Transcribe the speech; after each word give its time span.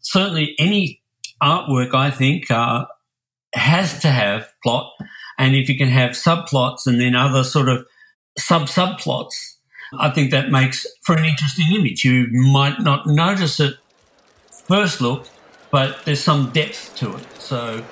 certainly 0.00 0.54
any 0.58 1.02
artwork, 1.42 1.94
I 1.94 2.10
think, 2.10 2.50
uh, 2.50 2.86
has 3.54 4.00
to 4.00 4.08
have 4.08 4.48
plot. 4.62 4.92
And 5.38 5.54
if 5.54 5.68
you 5.68 5.76
can 5.76 5.88
have 5.88 6.10
subplots 6.10 6.86
and 6.86 7.00
then 7.00 7.14
other 7.14 7.44
sort 7.44 7.68
of 7.68 7.86
sub 8.36 8.62
subplots, 8.62 9.34
I 9.98 10.10
think 10.10 10.30
that 10.32 10.50
makes 10.50 10.86
for 11.02 11.16
an 11.16 11.24
interesting 11.24 11.66
image. 11.74 12.04
You 12.04 12.26
might 12.30 12.80
not 12.80 13.06
notice 13.06 13.60
it 13.60 13.74
first 14.50 15.00
look, 15.00 15.26
but 15.70 16.04
there's 16.04 16.22
some 16.22 16.50
depth 16.50 16.94
to 16.96 17.16
it. 17.16 17.26
So, 17.40 17.82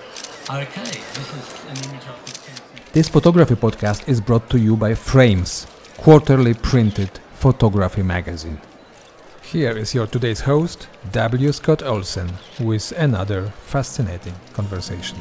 okay, 0.51 0.83
this 0.85 1.29
is 1.39 1.65
an 1.71 1.91
image 1.91 2.03
think. 2.05 2.93
This 2.93 3.09
photography 3.09 3.55
podcast 3.55 4.09
is 4.09 4.21
brought 4.21 4.49
to 4.51 4.59
you 4.59 4.77
by 4.77 4.95
Frames, 4.95 5.67
quarterly 5.97 6.55
printed 6.55 7.11
photography 7.35 8.03
magazine. 8.03 8.61
Here 9.53 9.79
is 9.79 9.95
your 9.95 10.09
today's 10.09 10.41
host, 10.41 10.89
W. 11.13 11.53
Scott 11.53 11.81
Olsen, 11.81 12.33
with 12.59 12.91
another 12.99 13.53
fascinating 13.67 14.35
conversation. 14.53 15.17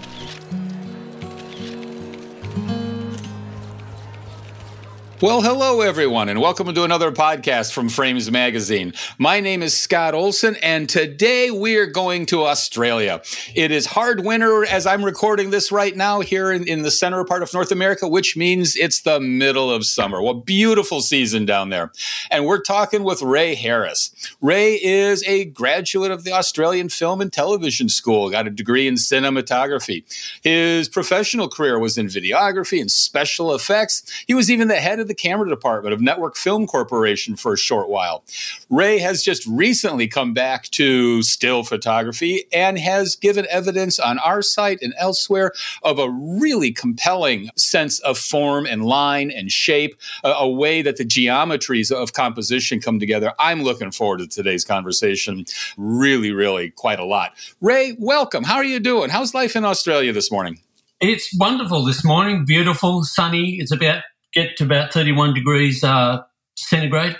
Well, 5.21 5.41
hello, 5.41 5.79
everyone, 5.79 6.27
and 6.27 6.41
welcome 6.41 6.73
to 6.73 6.83
another 6.83 7.09
podcast 7.09 7.71
from 7.71 7.87
Frames 7.87 8.29
Magazine. 8.29 8.91
My 9.17 9.39
name 9.39 9.63
is 9.63 9.75
Scott 9.75 10.13
Olsen, 10.13 10.57
and 10.57 10.89
today 10.89 11.49
we 11.51 11.77
are 11.77 11.85
going 11.85 12.25
to 12.27 12.43
Australia. 12.43 13.21
It 13.55 13.71
is 13.71 13.85
hard 13.85 14.25
winter 14.25 14.65
as 14.65 14.85
I'm 14.85 15.05
recording 15.05 15.51
this 15.51 15.71
right 15.71 15.95
now 15.95 16.19
here 16.19 16.51
in, 16.51 16.67
in 16.67 16.81
the 16.81 16.91
center 16.91 17.23
part 17.23 17.43
of 17.43 17.53
North 17.53 17.71
America, 17.71 18.09
which 18.09 18.35
means 18.35 18.75
it's 18.75 19.03
the 19.03 19.21
middle 19.21 19.71
of 19.71 19.85
summer. 19.85 20.21
Well, 20.21 20.33
beautiful 20.33 20.99
season 20.99 21.45
down 21.45 21.69
there. 21.69 21.93
And 22.29 22.45
we're 22.45 22.61
talking 22.61 23.05
with 23.05 23.21
Ray 23.21 23.55
Harris. 23.55 24.13
Ray 24.41 24.73
is 24.73 25.23
a 25.23 25.45
graduate 25.45 26.11
of 26.11 26.25
the 26.25 26.33
Australian 26.33 26.89
Film 26.89 27.21
and 27.21 27.31
Television 27.31 27.87
School, 27.87 28.29
got 28.29 28.47
a 28.47 28.51
degree 28.51 28.85
in 28.85 28.95
cinematography. 28.95 30.03
His 30.43 30.89
professional 30.89 31.47
career 31.47 31.79
was 31.79 31.97
in 31.97 32.07
videography 32.07 32.81
and 32.81 32.91
special 32.91 33.55
effects. 33.55 34.03
He 34.27 34.33
was 34.33 34.51
even 34.51 34.67
the 34.67 34.75
head 34.75 34.99
of 34.99 35.04
the 35.07 35.15
camera 35.15 35.47
department 35.47 35.93
of 35.93 36.01
Network 36.01 36.35
Film 36.35 36.67
Corporation 36.67 37.35
for 37.35 37.53
a 37.53 37.57
short 37.57 37.89
while. 37.89 38.23
Ray 38.69 38.99
has 38.99 39.23
just 39.23 39.45
recently 39.47 40.07
come 40.07 40.33
back 40.33 40.65
to 40.71 41.23
still 41.23 41.63
photography 41.63 42.45
and 42.51 42.77
has 42.77 43.15
given 43.15 43.45
evidence 43.49 43.99
on 43.99 44.19
our 44.19 44.41
site 44.41 44.79
and 44.81 44.93
elsewhere 44.97 45.51
of 45.83 45.99
a 45.99 46.09
really 46.09 46.71
compelling 46.71 47.49
sense 47.55 47.99
of 47.99 48.17
form 48.17 48.65
and 48.65 48.85
line 48.85 49.31
and 49.31 49.51
shape, 49.51 49.95
a, 50.23 50.29
a 50.29 50.49
way 50.49 50.81
that 50.81 50.97
the 50.97 51.05
geometries 51.05 51.91
of 51.91 52.13
composition 52.13 52.79
come 52.79 52.99
together. 52.99 53.33
I'm 53.39 53.63
looking 53.63 53.91
forward 53.91 54.19
to 54.19 54.27
today's 54.27 54.65
conversation 54.65 55.45
really, 55.77 56.31
really 56.31 56.71
quite 56.71 56.99
a 56.99 57.05
lot. 57.05 57.33
Ray, 57.61 57.95
welcome. 57.99 58.43
How 58.43 58.55
are 58.55 58.63
you 58.63 58.79
doing? 58.79 59.09
How's 59.09 59.33
life 59.33 59.55
in 59.55 59.65
Australia 59.65 60.13
this 60.13 60.31
morning? 60.31 60.59
It's 61.01 61.35
wonderful 61.37 61.83
this 61.83 62.05
morning, 62.05 62.45
beautiful, 62.45 63.03
sunny. 63.03 63.57
It's 63.59 63.71
about 63.71 64.03
get 64.35 64.57
to 64.57 64.65
about 64.65 64.93
31 64.93 65.33
degrees 65.33 65.83
uh, 65.83 66.21
centigrade. 66.55 67.17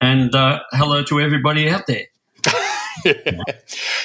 And 0.00 0.34
uh, 0.34 0.60
hello 0.72 1.02
to 1.04 1.20
everybody 1.20 1.68
out 1.68 1.86
there. 1.86 2.06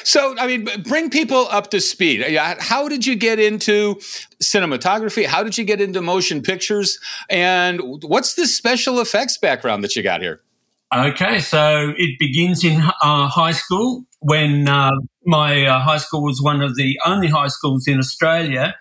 so, 0.04 0.36
I 0.38 0.48
mean, 0.48 0.68
bring 0.84 1.10
people 1.10 1.48
up 1.52 1.72
to 1.72 1.82
speed. 1.82 2.38
How 2.38 2.88
did 2.88 3.06
you 3.06 3.16
get 3.16 3.40
into 3.40 3.96
cinematography? 4.42 5.26
How 5.26 5.44
did 5.44 5.58
you 5.58 5.66
get 5.66 5.82
into 5.82 6.02
motion 6.02 6.42
pictures? 6.42 7.00
And 7.30 7.82
what's 8.04 8.36
this 8.36 8.56
special 8.56 9.00
effects 9.00 9.38
background 9.38 9.84
that 9.84 9.96
you 9.96 10.04
got 10.04 10.22
here? 10.22 10.42
Okay, 10.96 11.40
so 11.40 11.94
it 11.98 12.18
begins 12.18 12.64
in 12.64 12.80
uh, 13.02 13.28
high 13.28 13.52
school 13.52 14.06
when 14.20 14.70
uh, 14.70 14.92
my 15.26 15.66
uh, 15.66 15.80
high 15.82 15.98
school 15.98 16.24
was 16.24 16.42
one 16.42 16.62
of 16.62 16.76
the 16.76 16.98
only 17.06 17.28
high 17.28 17.50
schools 17.50 17.88
in 17.88 18.00
Australia 18.00 18.74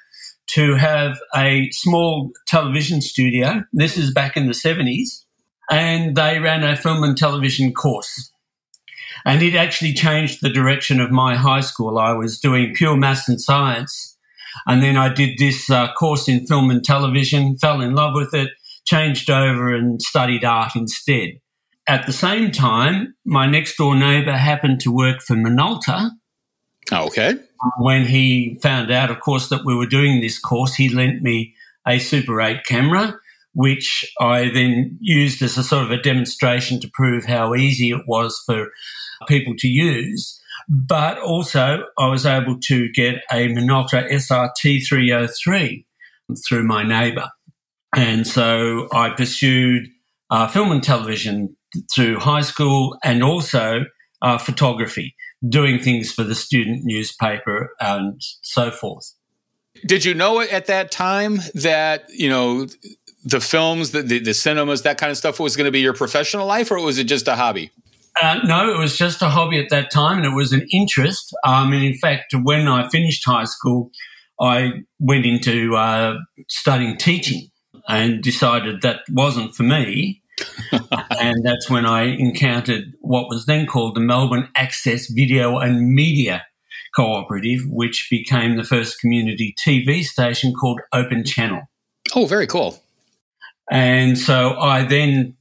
to 0.48 0.74
have 0.74 1.18
a 1.34 1.70
small 1.70 2.30
television 2.46 3.00
studio. 3.00 3.64
This 3.72 3.96
is 3.96 4.12
back 4.12 4.36
in 4.36 4.46
the 4.46 4.52
70s. 4.52 5.24
And 5.70 6.16
they 6.16 6.38
ran 6.38 6.62
a 6.62 6.76
film 6.76 7.02
and 7.02 7.16
television 7.16 7.72
course. 7.72 8.30
And 9.24 9.42
it 9.42 9.54
actually 9.54 9.92
changed 9.92 10.38
the 10.40 10.50
direction 10.50 11.00
of 11.00 11.10
my 11.10 11.34
high 11.34 11.60
school. 11.60 11.98
I 11.98 12.12
was 12.12 12.38
doing 12.38 12.74
pure 12.74 12.96
maths 12.96 13.28
and 13.28 13.40
science. 13.40 14.16
And 14.66 14.82
then 14.82 14.96
I 14.96 15.12
did 15.12 15.38
this 15.38 15.68
uh, 15.68 15.92
course 15.94 16.28
in 16.28 16.46
film 16.46 16.70
and 16.70 16.84
television, 16.84 17.58
fell 17.58 17.80
in 17.80 17.94
love 17.94 18.14
with 18.14 18.32
it, 18.34 18.50
changed 18.86 19.28
over 19.28 19.74
and 19.74 20.00
studied 20.00 20.44
art 20.44 20.76
instead. 20.76 21.40
At 21.88 22.06
the 22.06 22.12
same 22.12 22.50
time, 22.50 23.14
my 23.24 23.46
next 23.46 23.76
door 23.76 23.96
neighbor 23.96 24.32
happened 24.32 24.80
to 24.80 24.92
work 24.92 25.20
for 25.20 25.34
Minolta. 25.34 26.10
Okay 26.92 27.34
when 27.78 28.04
he 28.04 28.58
found 28.62 28.90
out, 28.90 29.10
of 29.10 29.20
course, 29.20 29.48
that 29.48 29.64
we 29.64 29.74
were 29.74 29.86
doing 29.86 30.20
this 30.20 30.38
course, 30.38 30.74
he 30.74 30.88
lent 30.88 31.22
me 31.22 31.54
a 31.86 31.98
Super 31.98 32.40
8 32.40 32.64
camera, 32.64 33.18
which 33.54 34.04
I 34.20 34.50
then 34.52 34.98
used 35.00 35.42
as 35.42 35.56
a 35.56 35.64
sort 35.64 35.84
of 35.84 35.90
a 35.90 36.00
demonstration 36.00 36.80
to 36.80 36.90
prove 36.92 37.24
how 37.24 37.54
easy 37.54 37.90
it 37.90 38.02
was 38.06 38.40
for 38.44 38.68
people 39.26 39.54
to 39.58 39.68
use. 39.68 40.40
But 40.68 41.18
also, 41.18 41.84
I 41.98 42.08
was 42.08 42.26
able 42.26 42.58
to 42.64 42.90
get 42.92 43.22
a 43.30 43.48
Minolta 43.48 44.10
SRT 44.10 44.86
303 44.86 45.86
through 46.46 46.64
my 46.64 46.82
neighbour. 46.82 47.30
And 47.94 48.26
so 48.26 48.88
I 48.92 49.10
pursued 49.10 49.88
uh, 50.30 50.48
film 50.48 50.72
and 50.72 50.82
television 50.82 51.56
through 51.94 52.18
high 52.18 52.40
school 52.40 52.98
and 53.04 53.22
also 53.22 53.84
uh, 54.22 54.38
photography 54.38 55.14
doing 55.46 55.78
things 55.78 56.12
for 56.12 56.24
the 56.24 56.34
student 56.34 56.82
newspaper 56.84 57.70
and 57.80 58.20
so 58.42 58.70
forth. 58.70 59.12
Did 59.86 60.04
you 60.04 60.14
know 60.14 60.40
at 60.40 60.66
that 60.66 60.90
time 60.90 61.40
that, 61.54 62.04
you 62.08 62.28
know, 62.28 62.66
the 63.24 63.40
films, 63.40 63.90
the, 63.90 64.02
the, 64.02 64.18
the 64.20 64.34
cinemas, 64.34 64.82
that 64.82 64.98
kind 64.98 65.10
of 65.10 65.18
stuff 65.18 65.38
was 65.38 65.56
going 65.56 65.66
to 65.66 65.70
be 65.72 65.80
your 65.80 65.92
professional 65.92 66.46
life, 66.46 66.70
or 66.70 66.80
was 66.80 66.98
it 66.98 67.04
just 67.04 67.28
a 67.28 67.34
hobby? 67.34 67.70
Uh, 68.22 68.40
no, 68.44 68.72
it 68.72 68.78
was 68.78 68.96
just 68.96 69.20
a 69.20 69.28
hobby 69.28 69.58
at 69.58 69.68
that 69.68 69.90
time, 69.90 70.18
and 70.18 70.26
it 70.26 70.34
was 70.34 70.52
an 70.52 70.66
interest. 70.72 71.34
Um, 71.44 71.72
and 71.72 71.84
in 71.84 71.94
fact, 71.94 72.34
when 72.42 72.68
I 72.68 72.88
finished 72.88 73.24
high 73.26 73.44
school, 73.44 73.90
I 74.40 74.84
went 74.98 75.26
into 75.26 75.76
uh, 75.76 76.14
studying 76.48 76.96
teaching 76.96 77.50
and 77.88 78.22
decided 78.22 78.82
that 78.82 79.00
wasn't 79.10 79.54
for 79.54 79.64
me. 79.64 80.22
and 81.20 81.44
that's 81.44 81.70
when 81.70 81.86
I 81.86 82.04
encountered 82.04 82.92
what 83.00 83.28
was 83.28 83.46
then 83.46 83.66
called 83.66 83.94
the 83.94 84.00
Melbourne 84.00 84.48
Access 84.54 85.08
Video 85.08 85.58
and 85.58 85.94
Media 85.94 86.44
Cooperative, 86.94 87.60
which 87.68 88.08
became 88.10 88.56
the 88.56 88.64
first 88.64 89.00
community 89.00 89.54
TV 89.64 90.02
station 90.04 90.52
called 90.52 90.80
Open 90.92 91.24
Channel. 91.24 91.62
Oh, 92.14 92.26
very 92.26 92.46
cool. 92.46 92.82
And 93.70 94.18
so 94.18 94.56
I 94.58 94.84
then 94.84 95.36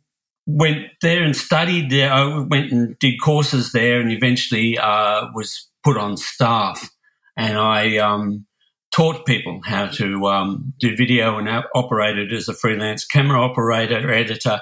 went 0.48 0.88
there 1.02 1.24
and 1.24 1.36
studied 1.36 1.90
there. 1.90 2.12
I 2.12 2.40
went 2.40 2.72
and 2.72 2.98
did 3.00 3.22
courses 3.22 3.72
there 3.72 4.00
and 4.00 4.12
eventually 4.12 4.78
uh, 4.78 5.28
was 5.34 5.70
put 5.84 5.98
on 5.98 6.18
staff. 6.18 6.90
And 7.38 7.58
I 7.58 7.98
um, 7.98 8.46
taught 8.92 9.26
people 9.26 9.60
how 9.66 9.88
to 9.88 10.26
um, 10.28 10.74
do 10.80 10.96
video 10.96 11.38
and 11.38 11.50
operated 11.74 12.32
as 12.34 12.48
a 12.48 12.54
freelance 12.54 13.06
camera 13.06 13.42
operator, 13.42 14.12
editor, 14.12 14.62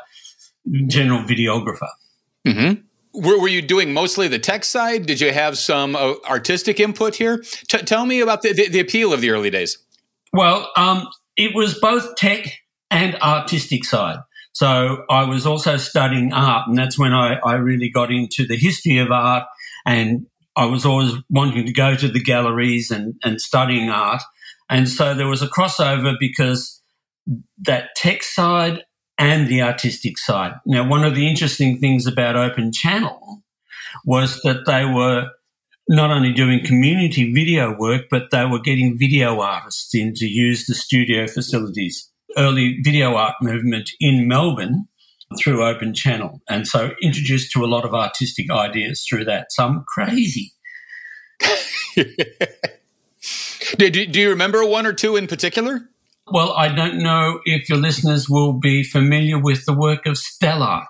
general 0.88 1.22
videographer. 1.24 1.90
Mm-hmm. 2.48 2.82
Were, 3.22 3.40
were, 3.40 3.48
you 3.48 3.62
doing 3.62 3.94
mostly 3.94 4.28
the 4.28 4.40
tech 4.40 4.64
side? 4.64 5.06
Did 5.06 5.22
you 5.22 5.32
have 5.32 5.58
some 5.58 5.96
uh, 5.96 6.16
artistic 6.28 6.80
input 6.80 7.16
here? 7.16 7.44
T- 7.70 7.78
tell 7.80 8.06
me 8.06 8.22
about 8.22 8.42
the, 8.42 8.54
the, 8.54 8.70
the, 8.70 8.80
appeal 8.80 9.14
of 9.14 9.22
the 9.22 9.30
early 9.30 9.52
days. 9.52 9.78
Well, 10.32 10.72
um, 10.76 11.08
it 11.38 11.54
was 11.54 11.80
both 11.80 12.16
tech 12.16 12.60
and 12.90 13.16
artistic 13.18 13.86
side. 13.86 14.18
So 14.54 15.04
I 15.10 15.24
was 15.26 15.46
also 15.46 15.78
studying 15.78 16.34
art, 16.34 16.68
and 16.68 16.78
that's 16.78 16.98
when 16.98 17.14
I, 17.14 17.36
I 17.44 17.56
really 17.56 17.90
got 17.90 18.12
into 18.12 18.46
the 18.48 18.56
history 18.56 18.98
of 18.98 19.12
art. 19.12 19.46
And 19.86 20.28
I 20.56 20.66
was 20.66 20.86
always 20.86 21.14
wanting 21.30 21.66
to 21.66 21.74
go 21.74 21.96
to 21.96 22.08
the 22.08 22.22
galleries 22.22 22.92
and, 22.92 23.16
and 23.24 23.42
studying 23.42 23.90
art. 23.90 24.22
And 24.70 24.88
so 24.88 25.14
there 25.14 25.28
was 25.28 25.42
a 25.42 25.48
crossover 25.48 26.16
because 26.20 26.82
that 27.62 27.96
tech 27.96 28.24
side 28.24 28.84
and 29.18 29.48
the 29.48 29.62
artistic 29.62 30.18
side. 30.18 30.54
Now, 30.66 30.88
one 30.88 31.04
of 31.04 31.16
the 31.16 31.28
interesting 31.28 31.80
things 31.80 32.08
about 32.08 32.36
Open 32.36 32.72
Channel 32.72 33.44
was 34.06 34.42
that 34.42 34.66
they 34.66 34.86
were 34.86 35.28
not 35.88 36.12
only 36.12 36.34
doing 36.34 36.66
community 36.66 37.32
video 37.34 37.76
work, 37.78 38.04
but 38.10 38.32
they 38.32 38.46
were 38.46 38.60
getting 38.60 38.98
video 38.98 39.40
artists 39.42 39.94
in 39.94 40.14
to 40.16 40.26
use 40.26 40.66
the 40.66 40.74
studio 40.74 41.28
facilities. 41.28 42.10
Early 42.38 42.80
video 42.84 43.16
art 43.16 43.36
movement 43.42 43.92
in 44.00 44.28
Melbourne 44.28 44.88
through 45.38 45.64
Open 45.64 45.94
Channel. 45.94 46.42
And 46.50 46.68
so 46.68 46.92
introduced 47.02 47.52
to 47.54 47.64
a 47.64 47.68
lot 47.68 47.86
of 47.86 47.94
artistic 47.94 48.50
ideas 48.52 49.06
through 49.08 49.26
that. 49.26 49.52
So 49.52 49.66
I'm 49.66 49.84
crazy. 49.88 50.54
do, 53.78 53.90
do 53.90 54.20
you 54.20 54.30
remember 54.30 54.66
one 54.66 54.86
or 54.86 54.94
two 54.94 55.16
in 55.16 55.28
particular? 55.28 55.90
Well, 56.32 56.54
I 56.54 56.70
don't 56.74 57.00
know 57.00 57.42
if 57.46 57.68
your 57.70 57.78
listeners 57.78 58.30
will 58.30 58.54
be 58.54 58.84
familiar 58.84 59.38
with 59.38 59.66
the 59.66 59.74
work 59.74 60.06
of 60.06 60.14
Stelarc. 60.14 60.88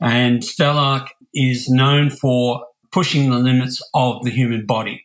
And 0.00 0.42
Stelarc 0.42 1.08
is 1.34 1.68
known 1.68 2.10
for 2.10 2.66
pushing 2.92 3.30
the 3.30 3.38
limits 3.38 3.82
of 3.94 4.22
the 4.24 4.30
human 4.30 4.66
body. 4.66 5.04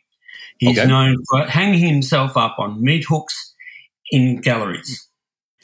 He's 0.58 0.78
Okay. 0.78 0.86
known 0.88 1.16
for 1.28 1.46
hanging 1.46 1.80
himself 1.80 2.36
up 2.36 2.56
on 2.58 2.82
meat 2.82 3.04
hooks 3.08 3.54
in 4.10 4.40
galleries. 4.40 5.08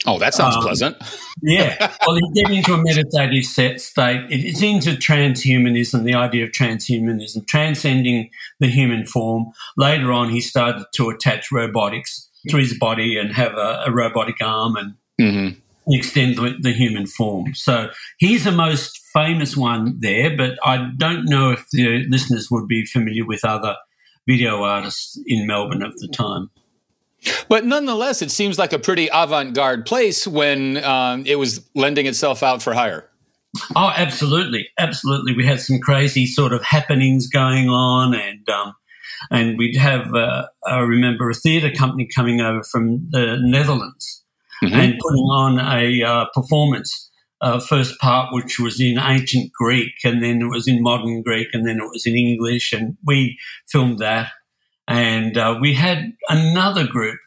Oh, 0.07 0.17
that 0.17 0.33
sounds 0.33 0.55
Um, 0.55 0.63
pleasant. 0.63 0.97
Yeah. 1.43 1.75
well, 2.07 2.15
he 2.15 2.41
get 2.41 2.51
into 2.51 2.73
a 2.73 2.77
meditative 2.83 3.45
set 3.45 3.79
state. 3.79 4.25
It's 4.29 4.61
into 4.63 4.91
transhumanism, 4.93 6.03
the 6.03 6.15
idea 6.15 6.43
of 6.45 6.51
transhumanism, 6.51 7.45
transcending 7.47 8.31
the 8.59 8.67
human 8.67 9.05
form. 9.05 9.51
Later 9.77 10.11
on, 10.11 10.31
he 10.31 10.41
started 10.41 10.85
to 10.95 11.09
attach 11.11 11.51
robotics 11.51 12.27
to 12.49 12.57
his 12.57 12.77
body 12.77 13.17
and 13.17 13.33
have 13.33 13.53
a, 13.53 13.83
a 13.87 13.91
robotic 13.91 14.41
arm 14.41 14.75
and 14.75 14.93
hmm 15.19 15.59
extend 15.87 16.37
the, 16.37 16.55
the 16.59 16.71
human 16.71 17.07
form. 17.07 17.53
So 17.55 17.89
he's 18.17 18.43
the 18.43 18.51
most 18.51 18.99
famous 19.13 19.57
one 19.57 19.97
there, 19.99 20.35
but 20.35 20.57
I 20.63 20.89
don't 20.97 21.25
know 21.25 21.51
if 21.51 21.65
the 21.71 22.05
listeners 22.07 22.49
would 22.51 22.67
be 22.67 22.85
familiar 22.85 23.25
with 23.25 23.43
other 23.43 23.75
video 24.27 24.63
artists 24.63 25.19
in 25.25 25.47
Melbourne 25.47 25.81
of 25.81 25.97
the 25.97 26.07
time. 26.07 26.49
But 27.49 27.65
nonetheless, 27.65 28.21
it 28.21 28.31
seems 28.31 28.57
like 28.57 28.73
a 28.73 28.79
pretty 28.79 29.09
avant-garde 29.13 29.85
place 29.85 30.27
when 30.27 30.83
um, 30.83 31.23
it 31.25 31.35
was 31.35 31.67
lending 31.75 32.05
itself 32.05 32.41
out 32.41 32.61
for 32.61 32.73
hire. 32.73 33.07
Oh, 33.75 33.91
absolutely, 33.95 34.69
absolutely. 34.79 35.35
We 35.35 35.45
had 35.45 35.59
some 35.59 35.79
crazy 35.79 36.25
sort 36.25 36.53
of 36.53 36.63
happenings 36.63 37.27
going 37.27 37.69
on, 37.69 38.15
and 38.15 38.47
um, 38.49 38.73
and 39.29 39.57
we'd 39.57 39.77
have 39.77 40.13
uh, 40.15 40.47
I 40.65 40.79
remember 40.79 41.29
a 41.29 41.33
theatre 41.33 41.71
company 41.71 42.07
coming 42.13 42.41
over 42.41 42.63
from 42.63 43.07
the 43.09 43.37
Netherlands 43.41 44.23
Mhm. 44.63 44.73
and 44.73 44.99
putting 44.99 45.23
on 45.25 45.59
a 45.59 46.03
uh, 46.03 46.25
performance. 46.33 47.09
Uh, 47.41 47.59
first 47.59 47.99
part, 47.99 48.31
which 48.31 48.59
was 48.59 48.79
in 48.79 48.99
ancient 48.99 49.51
Greek, 49.51 49.93
and 50.03 50.21
then 50.21 50.41
it 50.43 50.45
was 50.45 50.67
in 50.67 50.83
modern 50.83 51.23
Greek, 51.23 51.47
and 51.53 51.65
then 51.65 51.77
it 51.77 51.89
was 51.91 52.05
in 52.05 52.15
English, 52.15 52.71
and 52.71 52.95
we 53.03 53.39
filmed 53.67 53.97
that. 53.97 54.29
And 54.87 55.35
uh, 55.35 55.57
we 55.59 55.73
had 55.73 56.13
another 56.29 56.85
group 56.85 57.17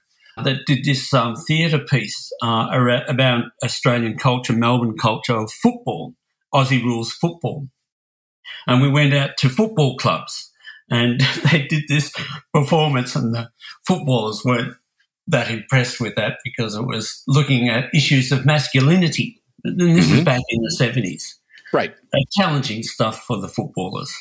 that 0.44 0.66
did 0.66 0.84
this 0.84 1.12
um, 1.12 1.34
theatre 1.34 1.80
piece 1.80 2.30
uh, 2.44 2.68
about 3.08 3.46
Australian 3.64 4.16
culture, 4.16 4.52
Melbourne 4.52 4.96
culture 4.96 5.34
of 5.34 5.50
football, 5.50 6.14
Aussie 6.54 6.84
rules 6.84 7.12
football. 7.12 7.66
And 8.68 8.80
we 8.80 8.88
went 8.88 9.14
out 9.14 9.36
to 9.38 9.48
football 9.48 9.96
clubs 9.96 10.52
and 10.94 11.20
they 11.50 11.66
did 11.66 11.84
this 11.88 12.12
performance, 12.52 13.16
and 13.16 13.34
the 13.34 13.50
footballers 13.86 14.42
weren't 14.44 14.74
that 15.26 15.50
impressed 15.50 16.00
with 16.00 16.14
that 16.16 16.38
because 16.44 16.74
it 16.76 16.86
was 16.86 17.22
looking 17.26 17.68
at 17.68 17.94
issues 17.94 18.30
of 18.32 18.44
masculinity. 18.46 19.40
And 19.64 19.80
this 19.96 20.10
is 20.10 20.20
Mhm. 20.20 20.24
back 20.24 20.42
in 20.50 20.60
the 20.62 20.70
70s. 20.78 21.34
Right. 21.72 21.92
Uh, 22.14 22.18
challenging 22.36 22.82
stuff 22.82 23.24
for 23.26 23.40
the 23.40 23.48
footballers. 23.48 24.14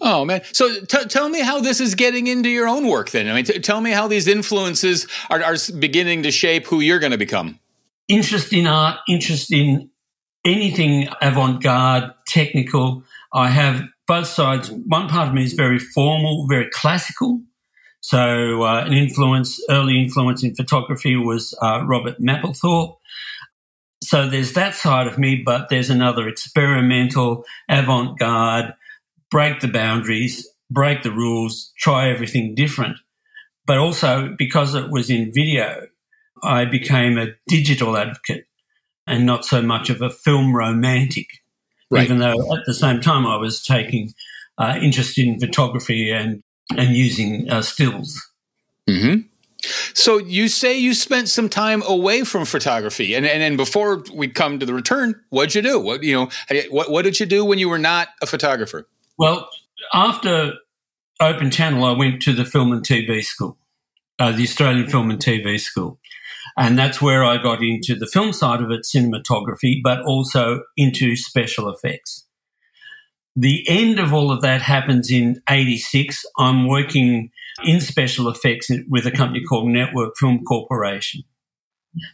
Oh 0.00 0.24
man! 0.24 0.40
So 0.52 0.80
t- 0.80 1.04
tell 1.04 1.28
me 1.28 1.40
how 1.40 1.60
this 1.60 1.78
is 1.80 1.94
getting 1.94 2.26
into 2.26 2.48
your 2.48 2.66
own 2.66 2.88
work. 2.88 3.10
Then 3.10 3.28
I 3.28 3.34
mean, 3.34 3.44
t- 3.44 3.58
tell 3.60 3.80
me 3.80 3.92
how 3.92 4.08
these 4.08 4.26
influences 4.26 5.06
are, 5.30 5.42
are 5.42 5.56
beginning 5.78 6.24
to 6.24 6.30
shape 6.32 6.66
who 6.66 6.80
you're 6.80 6.98
going 6.98 7.12
to 7.12 7.18
become. 7.18 7.58
interest 8.08 8.52
in 8.52 8.66
art, 8.66 8.98
interest 9.08 9.52
in 9.52 9.88
anything 10.44 11.08
avant 11.20 11.62
garde, 11.62 12.12
technical. 12.26 13.04
I 13.32 13.48
have 13.48 13.84
both 14.12 14.26
sides. 14.26 14.70
One 14.70 15.08
part 15.08 15.28
of 15.28 15.34
me 15.34 15.42
is 15.42 15.54
very 15.54 15.78
formal, 15.78 16.46
very 16.46 16.68
classical. 16.70 17.40
So, 18.02 18.62
uh, 18.62 18.84
an 18.84 18.92
influence, 18.92 19.58
early 19.70 19.98
influence 19.98 20.44
in 20.44 20.54
photography 20.54 21.16
was 21.16 21.56
uh, 21.62 21.82
Robert 21.86 22.20
Mapplethorpe. 22.20 22.96
So, 24.02 24.28
there's 24.28 24.52
that 24.52 24.74
side 24.74 25.06
of 25.06 25.16
me, 25.16 25.42
but 25.42 25.70
there's 25.70 25.88
another 25.88 26.28
experimental, 26.28 27.44
avant 27.70 28.18
garde, 28.18 28.74
break 29.30 29.60
the 29.60 29.68
boundaries, 29.68 30.46
break 30.70 31.02
the 31.02 31.10
rules, 31.10 31.72
try 31.78 32.10
everything 32.10 32.54
different. 32.54 32.98
But 33.66 33.78
also, 33.78 34.34
because 34.36 34.74
it 34.74 34.90
was 34.90 35.08
in 35.08 35.32
video, 35.32 35.86
I 36.42 36.66
became 36.66 37.16
a 37.16 37.28
digital 37.48 37.96
advocate 37.96 38.44
and 39.06 39.24
not 39.24 39.46
so 39.46 39.62
much 39.62 39.88
of 39.88 40.02
a 40.02 40.10
film 40.10 40.54
romantic, 40.54 41.28
Right. 41.92 42.04
even 42.04 42.18
though 42.18 42.54
at 42.56 42.64
the 42.66 42.74
same 42.74 43.00
time 43.00 43.26
I 43.26 43.36
was 43.36 43.62
taking 43.62 44.14
uh, 44.58 44.78
interest 44.80 45.18
in 45.18 45.38
photography 45.38 46.10
and, 46.10 46.42
and 46.76 46.96
using 46.96 47.50
uh, 47.50 47.62
stills. 47.62 48.20
hmm 48.88 49.16
So 49.94 50.18
you 50.18 50.48
say 50.48 50.78
you 50.78 50.94
spent 50.94 51.28
some 51.28 51.48
time 51.48 51.82
away 51.86 52.24
from 52.24 52.44
photography, 52.44 53.14
and 53.14 53.26
and, 53.26 53.42
and 53.42 53.56
before 53.56 54.04
we 54.12 54.28
come 54.28 54.58
to 54.58 54.66
the 54.66 54.74
return, 54.74 55.20
what'd 55.30 55.54
you 55.54 55.62
do? 55.62 55.78
What 55.78 56.02
you 56.02 56.14
know? 56.14 56.28
What 56.70 56.90
what 56.90 57.02
did 57.02 57.20
you 57.20 57.26
do 57.26 57.44
when 57.44 57.58
you 57.58 57.68
were 57.68 57.78
not 57.78 58.08
a 58.20 58.26
photographer? 58.26 58.88
Well, 59.18 59.48
after 59.92 60.54
Open 61.20 61.50
Channel, 61.50 61.84
I 61.84 61.92
went 61.92 62.22
to 62.22 62.32
the 62.32 62.44
Film 62.44 62.72
and 62.72 62.82
TV 62.84 63.22
School, 63.22 63.56
uh, 64.18 64.32
the 64.32 64.42
Australian 64.42 64.88
Film 64.88 65.10
and 65.10 65.20
TV 65.20 65.60
School. 65.60 65.98
And 66.56 66.78
that's 66.78 67.00
where 67.00 67.24
I 67.24 67.42
got 67.42 67.62
into 67.62 67.94
the 67.94 68.06
film 68.06 68.32
side 68.32 68.60
of 68.60 68.70
it, 68.70 68.82
cinematography, 68.82 69.80
but 69.82 70.00
also 70.02 70.62
into 70.76 71.16
special 71.16 71.70
effects. 71.70 72.26
The 73.34 73.64
end 73.66 73.98
of 73.98 74.12
all 74.12 74.30
of 74.30 74.42
that 74.42 74.60
happens 74.60 75.10
in 75.10 75.40
86. 75.48 76.24
I'm 76.38 76.68
working 76.68 77.30
in 77.64 77.80
special 77.80 78.28
effects 78.28 78.70
with 78.88 79.06
a 79.06 79.10
company 79.10 79.42
called 79.42 79.68
Network 79.68 80.14
Film 80.18 80.44
Corporation. 80.44 81.22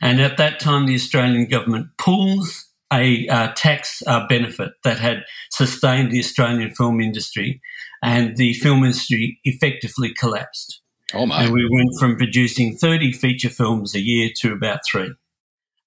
And 0.01 0.21
at 0.21 0.37
that 0.37 0.61
time, 0.61 0.87
the 0.87 0.95
Australian 0.95 1.49
government 1.49 1.89
pulls 1.99 2.67
a 2.93 3.29
uh, 3.29 3.53
tax 3.55 4.03
uh, 4.07 4.27
benefit 4.29 4.73
that 4.85 4.99
had 4.99 5.25
sustained 5.51 6.11
the 6.11 6.19
Australian 6.21 6.71
film 6.75 7.01
industry, 7.01 7.61
and 8.03 8.37
the 8.37 8.55
film 8.55 8.85
industry 8.85 9.39
effectively 9.45 10.15
collapsed. 10.15 10.81
Oh 11.15 11.27
my! 11.27 11.45
And 11.45 11.53
we 11.53 11.69
went 11.71 11.99
from 11.99 12.17
producing 12.17 12.77
30 12.77 13.13
feature 13.13 13.51
films 13.51 13.95
a 13.95 14.01
year 14.01 14.31
to 14.37 14.53
about 14.53 14.81
three. 14.87 15.13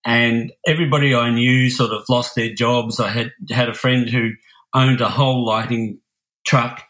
And 0.03 0.51
everybody 0.65 1.13
I 1.13 1.29
knew 1.29 1.69
sort 1.69 1.91
of 1.91 2.09
lost 2.09 2.35
their 2.35 2.53
jobs. 2.53 2.99
I 2.99 3.09
had 3.09 3.31
had 3.49 3.69
a 3.69 3.73
friend 3.73 4.09
who 4.09 4.31
owned 4.73 5.01
a 5.01 5.09
whole 5.09 5.45
lighting 5.45 5.99
truck. 6.45 6.81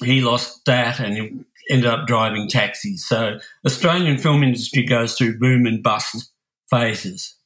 He 0.00 0.20
lost 0.20 0.64
that 0.66 1.00
and 1.00 1.16
he 1.16 1.44
ended 1.70 1.86
up 1.86 2.06
driving 2.06 2.48
taxis. 2.48 3.04
So 3.06 3.38
Australian 3.64 4.18
film 4.18 4.42
industry 4.42 4.84
goes 4.84 5.16
through 5.16 5.38
boom 5.38 5.66
and 5.66 5.82
bust 5.82 6.30
phases. 6.68 7.36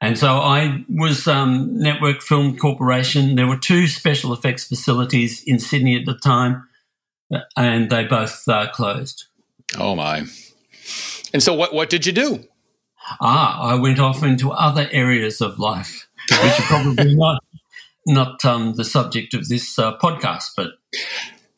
And 0.00 0.18
so 0.18 0.34
I 0.38 0.84
was 0.90 1.26
um, 1.26 1.78
Network 1.78 2.20
Film 2.20 2.56
Corporation. 2.56 3.34
There 3.34 3.46
were 3.46 3.56
two 3.56 3.86
special 3.86 4.32
effects 4.32 4.68
facilities 4.68 5.42
in 5.44 5.58
Sydney 5.58 5.96
at 5.98 6.04
the 6.04 6.14
time, 6.14 6.68
and 7.56 7.88
they 7.88 8.04
both 8.04 8.46
uh, 8.46 8.68
closed. 8.72 9.24
Oh 9.78 9.94
my! 9.94 10.26
And 11.32 11.42
so 11.42 11.54
what 11.54 11.74
what 11.74 11.90
did 11.90 12.06
you 12.06 12.12
do? 12.12 12.44
Ah, 13.20 13.60
I 13.62 13.74
went 13.74 13.98
off 13.98 14.22
into 14.22 14.50
other 14.50 14.88
areas 14.90 15.40
of 15.40 15.58
life, 15.58 16.08
which 16.30 16.60
are 16.60 16.66
probably 16.66 17.14
not 17.16 17.42
not 18.06 18.44
um, 18.44 18.74
the 18.74 18.84
subject 18.84 19.34
of 19.34 19.48
this 19.48 19.78
uh, 19.78 19.96
podcast, 19.98 20.50
but 20.56 20.70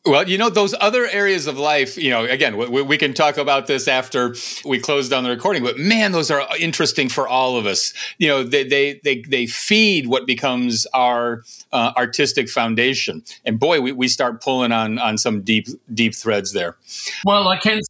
Well, 0.05 0.29
you 0.29 0.37
know, 0.37 0.49
those 0.49 0.73
other 0.79 1.07
areas 1.07 1.45
of 1.45 1.57
life, 1.57 1.97
you 1.97 2.09
know, 2.09 2.23
again, 2.23 2.55
we, 2.55 2.81
we 2.81 2.97
can 2.97 3.13
talk 3.13 3.37
about 3.37 3.67
this 3.67 3.87
after 3.87 4.33
we 4.63 4.79
close 4.79 5.09
down 5.09 5.25
the 5.25 5.29
recording, 5.29 5.61
but 5.61 5.77
man, 5.77 6.13
those 6.13 6.31
are 6.31 6.47
interesting 6.57 7.09
for 7.09 7.27
all 7.27 7.57
of 7.57 7.65
us. 7.65 7.93
You 8.17 8.29
know, 8.29 8.43
they, 8.43 8.63
they, 8.63 9.01
they, 9.03 9.21
they 9.27 9.45
feed 9.45 10.07
what 10.07 10.25
becomes 10.25 10.87
our 10.93 11.43
uh, 11.73 11.91
artistic 11.97 12.49
foundation. 12.49 13.23
And 13.45 13.59
boy, 13.59 13.81
we, 13.81 13.91
we 13.91 14.07
start 14.07 14.41
pulling 14.41 14.71
on, 14.71 14.99
on 14.99 15.17
some 15.17 15.41
deep, 15.41 15.67
deep 15.93 16.15
threads 16.15 16.53
there. 16.53 16.77
well, 17.25 17.47
I 17.47 17.57
can 17.57 17.81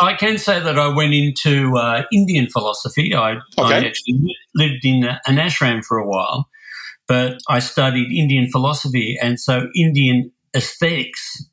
I 0.00 0.14
can 0.14 0.38
say 0.38 0.60
that 0.60 0.78
I 0.78 0.94
went 0.94 1.12
into 1.12 1.76
uh, 1.76 2.04
Indian 2.12 2.48
philosophy. 2.48 3.14
I, 3.16 3.38
I 3.58 3.84
actually 3.84 4.36
lived 4.54 4.84
in 4.84 5.04
uh, 5.04 5.18
an 5.26 5.36
ashram 5.36 5.84
for 5.84 5.98
a 5.98 6.06
while, 6.06 6.48
but 7.08 7.38
I 7.48 7.58
studied 7.58 8.12
Indian 8.16 8.48
philosophy, 8.48 9.18
and 9.20 9.40
so 9.40 9.68
Indian 9.74 10.30
aesthetics 10.54 11.44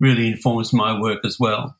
really 0.00 0.28
informs 0.28 0.72
my 0.72 0.98
work 0.98 1.24
as 1.24 1.38
well. 1.38 1.76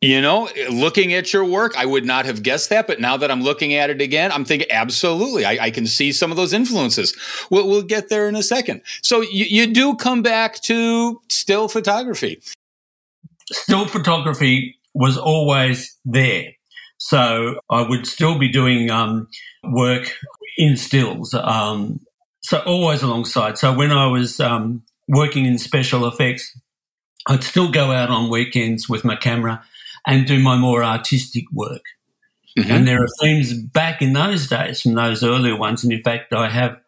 You 0.00 0.20
know, 0.20 0.48
looking 0.70 1.12
at 1.12 1.32
your 1.32 1.44
work, 1.44 1.76
I 1.76 1.84
would 1.84 2.04
not 2.04 2.24
have 2.24 2.44
guessed 2.44 2.70
that, 2.70 2.86
but 2.86 3.00
now 3.00 3.16
that 3.16 3.32
I'm 3.32 3.42
looking 3.42 3.74
at 3.74 3.90
it 3.90 4.00
again, 4.00 4.30
I'm 4.30 4.44
thinking 4.44 4.68
absolutely. 4.70 5.44
I, 5.44 5.58
I 5.66 5.70
can 5.72 5.88
see 5.88 6.12
some 6.12 6.30
of 6.30 6.36
those 6.36 6.52
influences. 6.52 7.16
We'll, 7.50 7.66
we'll 7.66 7.82
get 7.82 8.08
there 8.08 8.28
in 8.28 8.36
a 8.36 8.42
second. 8.44 8.82
So 9.02 9.22
you, 9.22 9.46
you 9.46 9.74
do 9.74 9.96
come 9.96 10.22
back 10.22 10.62
to 10.62 11.20
still 11.28 11.66
photography. 11.66 12.40
still 13.50 13.86
photography 13.86 14.76
was 14.94 15.16
always 15.16 15.96
there. 16.04 16.52
So 16.98 17.60
I 17.70 17.82
would 17.82 18.06
still 18.06 18.38
be 18.38 18.48
doing 18.48 18.90
um, 18.90 19.28
work 19.64 20.12
in 20.56 20.76
stills. 20.76 21.34
Um, 21.34 22.00
so 22.40 22.58
always 22.60 23.02
alongside. 23.02 23.58
So 23.58 23.72
when 23.72 23.92
I 23.92 24.06
was 24.06 24.40
um, 24.40 24.82
working 25.08 25.44
in 25.44 25.58
special 25.58 26.06
effects, 26.06 26.56
I'd 27.26 27.42
still 27.42 27.70
go 27.70 27.92
out 27.92 28.10
on 28.10 28.30
weekends 28.30 28.88
with 28.88 29.04
my 29.04 29.16
camera 29.16 29.62
and 30.06 30.26
do 30.26 30.38
my 30.38 30.56
more 30.56 30.82
artistic 30.82 31.44
work. 31.52 31.82
Mhm. 32.58 32.70
And 32.70 32.88
there 32.88 33.02
are 33.02 33.08
themes 33.20 33.52
back 33.52 34.00
in 34.02 34.14
those 34.14 34.48
days 34.48 34.80
from 34.82 34.94
those 34.94 35.22
earlier 35.22 35.56
ones. 35.56 35.84
And 35.84 35.92
in 35.92 36.02
fact, 36.02 36.32
I 36.32 36.48
have 36.48 36.78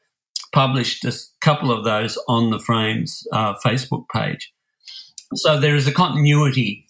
published 0.53 1.05
a 1.05 1.17
couple 1.41 1.71
of 1.71 1.85
those 1.85 2.19
on 2.29 2.51
the 2.51 2.59
Frames 2.59 3.27
uh, 3.33 3.55
Facebook 3.65 4.05
page. 4.13 4.53
So 5.35 5.61
there 5.61 5.77
is 5.77 5.87
a 5.87 5.93
continuity 5.93 6.87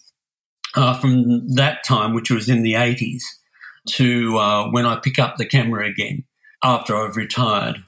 uh, 0.75 0.97
from 0.99 1.47
that 1.55 1.83
time, 1.83 2.13
which 2.13 2.31
was 2.31 2.49
in 2.49 2.63
the 2.63 2.73
80s, 2.73 3.21
to 3.87 4.37
uh, 4.37 4.69
when 4.69 4.85
I 4.85 4.95
pick 4.95 5.19
up 5.19 5.37
the 5.37 5.45
camera 5.45 5.87
again 5.87 6.23
after 6.63 6.95
I've 6.95 7.17
retired, 7.17 7.83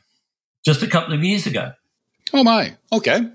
just 0.65 0.83
a 0.83 0.87
couple 0.87 1.13
of 1.13 1.23
years 1.23 1.45
ago. 1.47 1.73
Oh 2.33 2.43
my! 2.43 2.75
Okay. 2.91 3.29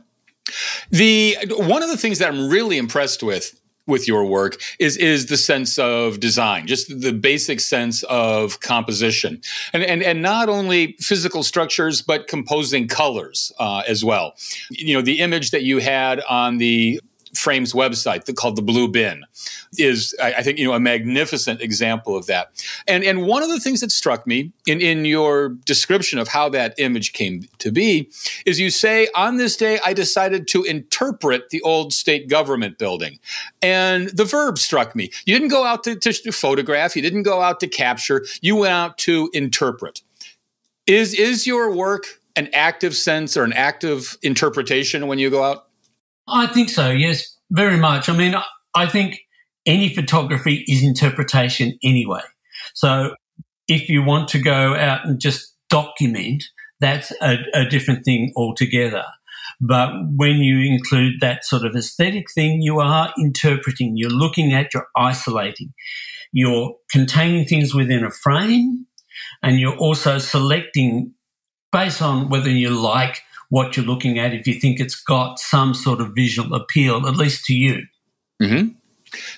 The 0.91 1.37
one 1.51 1.83
of 1.83 1.89
the 1.89 1.97
things 1.97 2.19
that 2.19 2.29
I'm 2.29 2.49
really 2.49 2.79
impressed 2.79 3.23
with 3.23 3.59
with 3.89 4.07
your 4.07 4.25
work 4.25 4.61
is 4.79 4.97
is 4.97 5.27
the 5.27 5.37
sense 5.37 5.79
of 5.79 6.21
design, 6.21 6.67
just 6.67 7.01
the 7.01 7.13
basic 7.13 7.59
sense 7.59 8.05
of 8.05 8.61
composition, 8.61 9.41
and 9.73 9.83
and 9.83 10.03
and 10.03 10.23
not 10.23 10.49
only 10.49 10.95
physical 11.01 11.43
structures 11.43 12.03
but 12.03 12.29
composing 12.29 12.87
colors 12.87 13.51
uh, 13.59 13.83
as 13.89 14.05
well. 14.05 14.35
You 14.71 14.95
know, 14.95 15.03
the 15.03 15.19
image 15.21 15.51
that 15.51 15.63
you 15.65 15.79
had 15.79 16.21
on 16.29 16.59
the 16.59 17.01
Frames 17.39 17.73
website 17.73 18.35
called 18.35 18.57
the 18.57 18.63
Blue 18.63 18.89
Bin 18.89 19.25
is, 19.79 20.15
I 20.23 20.43
think, 20.43 20.59
you 20.59 20.67
know, 20.67 20.75
a 20.75 20.81
magnificent 20.81 21.61
example 21.61 22.17
of 22.17 22.27
that. 22.27 22.51
And 22.87 23.05
and 23.05 23.27
one 23.27 23.43
of 23.43 23.49
the 23.49 23.61
things 23.61 23.81
that 23.81 23.93
struck 23.93 24.27
me 24.27 24.53
in 24.67 24.81
in 24.81 25.05
your 25.05 25.51
description 25.65 26.19
of 26.19 26.29
how 26.29 26.49
that 26.51 26.75
image 26.79 27.13
came 27.13 27.45
to 27.59 27.71
be 27.71 28.11
is 28.47 28.59
you 28.59 28.71
say 28.71 29.09
on 29.15 29.37
this 29.37 29.57
day 29.57 29.79
I 29.85 29.93
decided 29.93 30.49
to 30.49 30.63
interpret 30.65 31.51
the 31.51 31.63
old 31.63 31.93
state 31.93 32.29
government 32.29 32.79
building, 32.79 33.19
and 33.63 34.09
the 34.09 34.25
verb 34.25 34.59
struck 34.59 34.95
me. 34.95 35.11
You 35.25 35.35
didn't 35.35 35.49
go 35.49 35.65
out 35.65 35.85
to, 35.85 35.97
to 35.97 36.33
photograph. 36.33 36.97
You 36.97 37.03
didn't 37.03 37.23
go 37.23 37.41
out 37.41 37.61
to 37.61 37.69
capture. 37.69 38.25
You 38.41 38.57
went 38.57 38.73
out 38.73 38.99
to 38.99 39.31
interpret. 39.33 40.03
Is 40.87 41.15
is 41.15 41.47
your 41.47 41.75
work 41.75 42.21
an 42.37 42.49
active 42.53 42.95
sense 42.95 43.37
or 43.37 43.45
an 43.45 43.53
active 43.53 44.17
interpretation 44.23 45.07
when 45.07 45.19
you 45.19 45.29
go 45.29 45.43
out? 45.43 45.68
I 46.31 46.47
think 46.47 46.69
so, 46.71 46.91
yes, 46.91 47.37
very 47.51 47.77
much. 47.77 48.09
I 48.09 48.17
mean, 48.17 48.35
I 48.75 48.87
think 48.87 49.21
any 49.67 49.95
photography 49.95 50.65
is 50.69 50.83
interpretation 50.83 51.79
anyway. 51.83 52.23
So 52.75 53.15
if 53.67 53.89
you 53.89 54.03
want 54.03 54.29
to 54.29 54.41
go 54.41 54.75
out 54.75 55.07
and 55.07 55.21
just 55.21 55.55
document, 55.69 56.45
that's 56.81 57.13
a, 57.21 57.39
a 57.55 57.65
different 57.65 58.05
thing 58.05 58.33
altogether. 58.37 59.05
But 59.61 59.91
when 60.15 60.37
you 60.37 60.61
include 60.61 61.21
that 61.21 61.45
sort 61.45 61.65
of 61.65 61.75
aesthetic 61.75 62.31
thing, 62.31 62.63
you 62.63 62.79
are 62.81 63.13
interpreting, 63.19 63.97
you're 63.97 64.11
looking 64.11 64.53
at, 64.53 64.73
you're 64.73 64.89
isolating, 64.97 65.75
you're 66.33 66.77
containing 66.91 67.45
things 67.45 67.75
within 67.75 68.05
a 68.05 68.11
frame, 68.11 68.87
and 69.43 69.59
you're 69.59 69.77
also 69.77 70.19
selecting 70.19 71.13
based 71.73 72.01
on 72.01 72.29
whether 72.29 72.49
you 72.51 72.71
like 72.71 73.23
what 73.49 73.77
you're 73.77 73.87
looking 73.87 74.19
at 74.19 74.35
if 74.35 74.47
you 74.47 74.55
think 74.55 74.81
it's 74.81 75.01
got 75.01 75.39
some 75.39 75.75
sort 75.75 76.01
of 76.01 76.15
visual 76.15 76.55
appeal, 76.55 77.07
at 77.07 77.17
least 77.17 77.45
to 77.47 77.55
you. 77.55 77.85
Mm-hmm. 78.43 78.69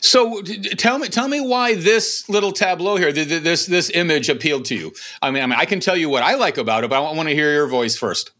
So 0.01 0.43
tell 0.43 0.99
me, 0.99 1.09
tell 1.09 1.29
me 1.29 1.41
why 1.41 1.77
this 1.77 2.29
little 2.29 2.53
tableau 2.53 2.97
here, 2.97 3.13
this 3.13 3.67
this 3.67 3.91
image 3.91 4.29
appealed 4.29 4.65
to 4.67 4.75
you. 4.75 4.93
I 5.23 5.31
mean, 5.31 5.43
I 5.43 5.47
mean, 5.47 5.59
I 5.59 5.65
can 5.65 5.81
tell 5.81 5.97
you 5.97 6.09
what 6.09 6.23
I 6.23 6.35
like 6.35 6.59
about 6.59 6.85
it, 6.85 6.91
but 6.91 6.97
I 6.97 7.13
want 7.13 7.29
to 7.29 7.35
hear 7.35 7.53
your 7.53 7.69
voice 7.69 7.97
first. 7.97 8.33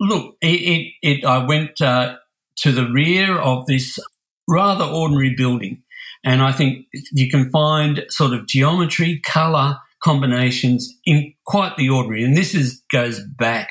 Look, 0.00 0.36
it, 0.40 0.46
it, 0.46 0.92
it 1.02 1.24
I 1.24 1.46
went 1.46 1.80
uh, 1.80 2.16
to 2.56 2.72
the 2.72 2.90
rear 2.90 3.38
of 3.38 3.66
this 3.66 3.98
rather 4.48 4.84
ordinary 4.84 5.34
building, 5.36 5.82
and 6.24 6.42
I 6.42 6.50
think 6.50 6.86
you 7.12 7.30
can 7.30 7.50
find 7.50 8.04
sort 8.08 8.32
of 8.32 8.46
geometry, 8.48 9.20
color 9.24 9.78
combinations 10.02 10.92
in 11.06 11.32
quite 11.46 11.76
the 11.76 11.88
ordinary. 11.88 12.24
And 12.24 12.36
this 12.36 12.52
is 12.52 12.82
goes 12.90 13.20
back 13.20 13.70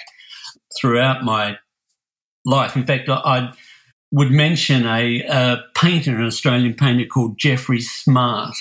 throughout 0.80 1.24
my 1.24 1.58
life. 2.46 2.76
In 2.76 2.86
fact, 2.86 3.10
I 3.10 3.54
would 4.12 4.32
mention 4.32 4.86
a, 4.86 5.22
a 5.22 5.58
painter, 5.76 6.18
an 6.18 6.26
Australian 6.26 6.74
painter 6.74 7.06
called 7.06 7.38
Jeffrey 7.38 7.82
Smart, 7.82 8.56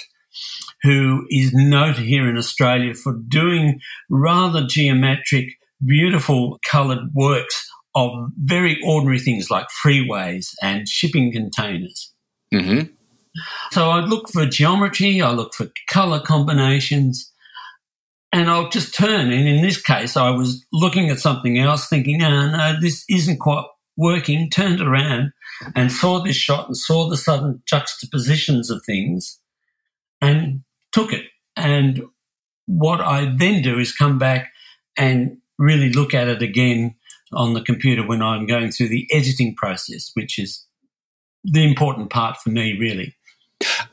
who 0.82 1.26
is 1.30 1.52
noted 1.52 2.04
here 2.04 2.28
in 2.28 2.38
Australia 2.38 2.94
for 2.94 3.14
doing 3.28 3.80
rather 4.08 4.66
geometric, 4.66 5.48
beautiful 5.84 6.58
coloured 6.64 7.12
works 7.14 7.68
of 7.94 8.12
very 8.36 8.78
ordinary 8.84 9.18
things 9.18 9.50
like 9.50 9.66
freeways 9.84 10.54
and 10.62 10.88
shipping 10.88 11.32
containers. 11.32 12.12
Mm-hmm. 12.54 12.92
So 13.72 13.90
I 13.90 14.00
look 14.00 14.28
for 14.28 14.46
geometry, 14.46 15.20
I 15.20 15.30
look 15.32 15.54
for 15.54 15.68
colour 15.88 16.20
combinations, 16.20 17.29
and 18.32 18.48
I'll 18.48 18.68
just 18.68 18.94
turn. 18.94 19.30
And 19.30 19.48
in 19.48 19.62
this 19.62 19.80
case, 19.80 20.16
I 20.16 20.30
was 20.30 20.64
looking 20.72 21.10
at 21.10 21.18
something 21.18 21.58
else, 21.58 21.88
thinking, 21.88 22.22
oh, 22.22 22.50
no, 22.50 22.80
this 22.80 23.04
isn't 23.08 23.38
quite 23.38 23.64
working, 23.96 24.48
turned 24.50 24.80
around 24.80 25.32
and 25.74 25.92
saw 25.92 26.22
this 26.22 26.36
shot 26.36 26.66
and 26.66 26.76
saw 26.76 27.08
the 27.08 27.16
sudden 27.16 27.62
juxtapositions 27.66 28.70
of 28.70 28.82
things 28.84 29.40
and 30.20 30.62
took 30.92 31.12
it. 31.12 31.26
And 31.56 32.02
what 32.66 33.00
I 33.00 33.34
then 33.36 33.62
do 33.62 33.78
is 33.78 33.92
come 33.92 34.18
back 34.18 34.50
and 34.96 35.38
really 35.58 35.92
look 35.92 36.14
at 36.14 36.28
it 36.28 36.42
again 36.42 36.94
on 37.32 37.54
the 37.54 37.62
computer 37.62 38.06
when 38.06 38.22
I'm 38.22 38.46
going 38.46 38.70
through 38.70 38.88
the 38.88 39.06
editing 39.12 39.54
process, 39.54 40.10
which 40.14 40.38
is 40.38 40.66
the 41.44 41.64
important 41.64 42.10
part 42.10 42.36
for 42.38 42.50
me, 42.50 42.76
really. 42.78 43.14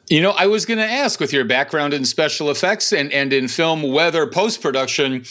You 0.10 0.22
know, 0.22 0.32
I 0.32 0.48
was 0.48 0.66
going 0.66 0.78
to 0.78 0.86
ask 0.86 1.20
with 1.20 1.34
your 1.34 1.44
background 1.44 1.94
in 1.94 2.06
special 2.06 2.50
effects 2.50 2.94
and, 2.94 3.12
and 3.12 3.34
in 3.34 3.48
film, 3.48 3.84
whether 3.84 4.26
post 4.26 4.62
production 4.62 5.26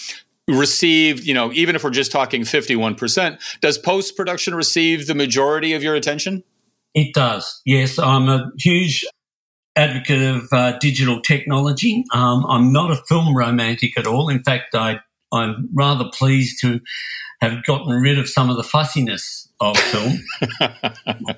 received, 0.49 1.25
you 1.25 1.35
know, 1.35 1.53
even 1.53 1.75
if 1.75 1.83
we're 1.83 1.91
just 1.91 2.13
talking 2.13 2.43
51%, 2.43 3.39
does 3.61 3.79
post 3.79 4.17
production 4.17 4.55
receive 4.55 5.07
the 5.07 5.15
majority 5.15 5.73
of 5.73 5.83
your 5.83 5.95
attention? 5.95 6.45
It 6.95 7.15
does, 7.15 7.63
yes. 7.65 7.99
I'm 7.99 8.29
a 8.29 8.51
huge 8.59 9.05
advocate 9.77 10.23
of 10.23 10.49
uh, 10.53 10.79
digital 10.79 11.21
technology. 11.21 12.05
Um, 12.13 12.47
I'm 12.49 12.73
not 12.73 12.91
a 12.91 12.97
film 13.09 13.37
romantic 13.37 13.99
at 13.99 14.07
all. 14.07 14.29
In 14.29 14.43
fact, 14.43 14.75
I, 14.75 15.01
I'm 15.33 15.69
rather 15.75 16.11
pleased 16.13 16.61
to 16.63 16.81
have 17.41 17.65
gotten 17.65 18.01
rid 18.01 18.19
of 18.19 18.29
some 18.29 18.49
of 18.49 18.57
the 18.57 18.63
fussiness 18.63 19.49
of 19.61 19.77
film. 19.77 20.25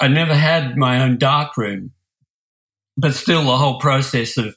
I 0.00 0.06
never 0.06 0.34
had 0.34 0.76
my 0.76 1.02
own 1.02 1.18
darkroom 1.18 1.92
but 2.98 3.14
still 3.14 3.44
the 3.44 3.56
whole 3.56 3.78
process 3.78 4.36
of 4.36 4.54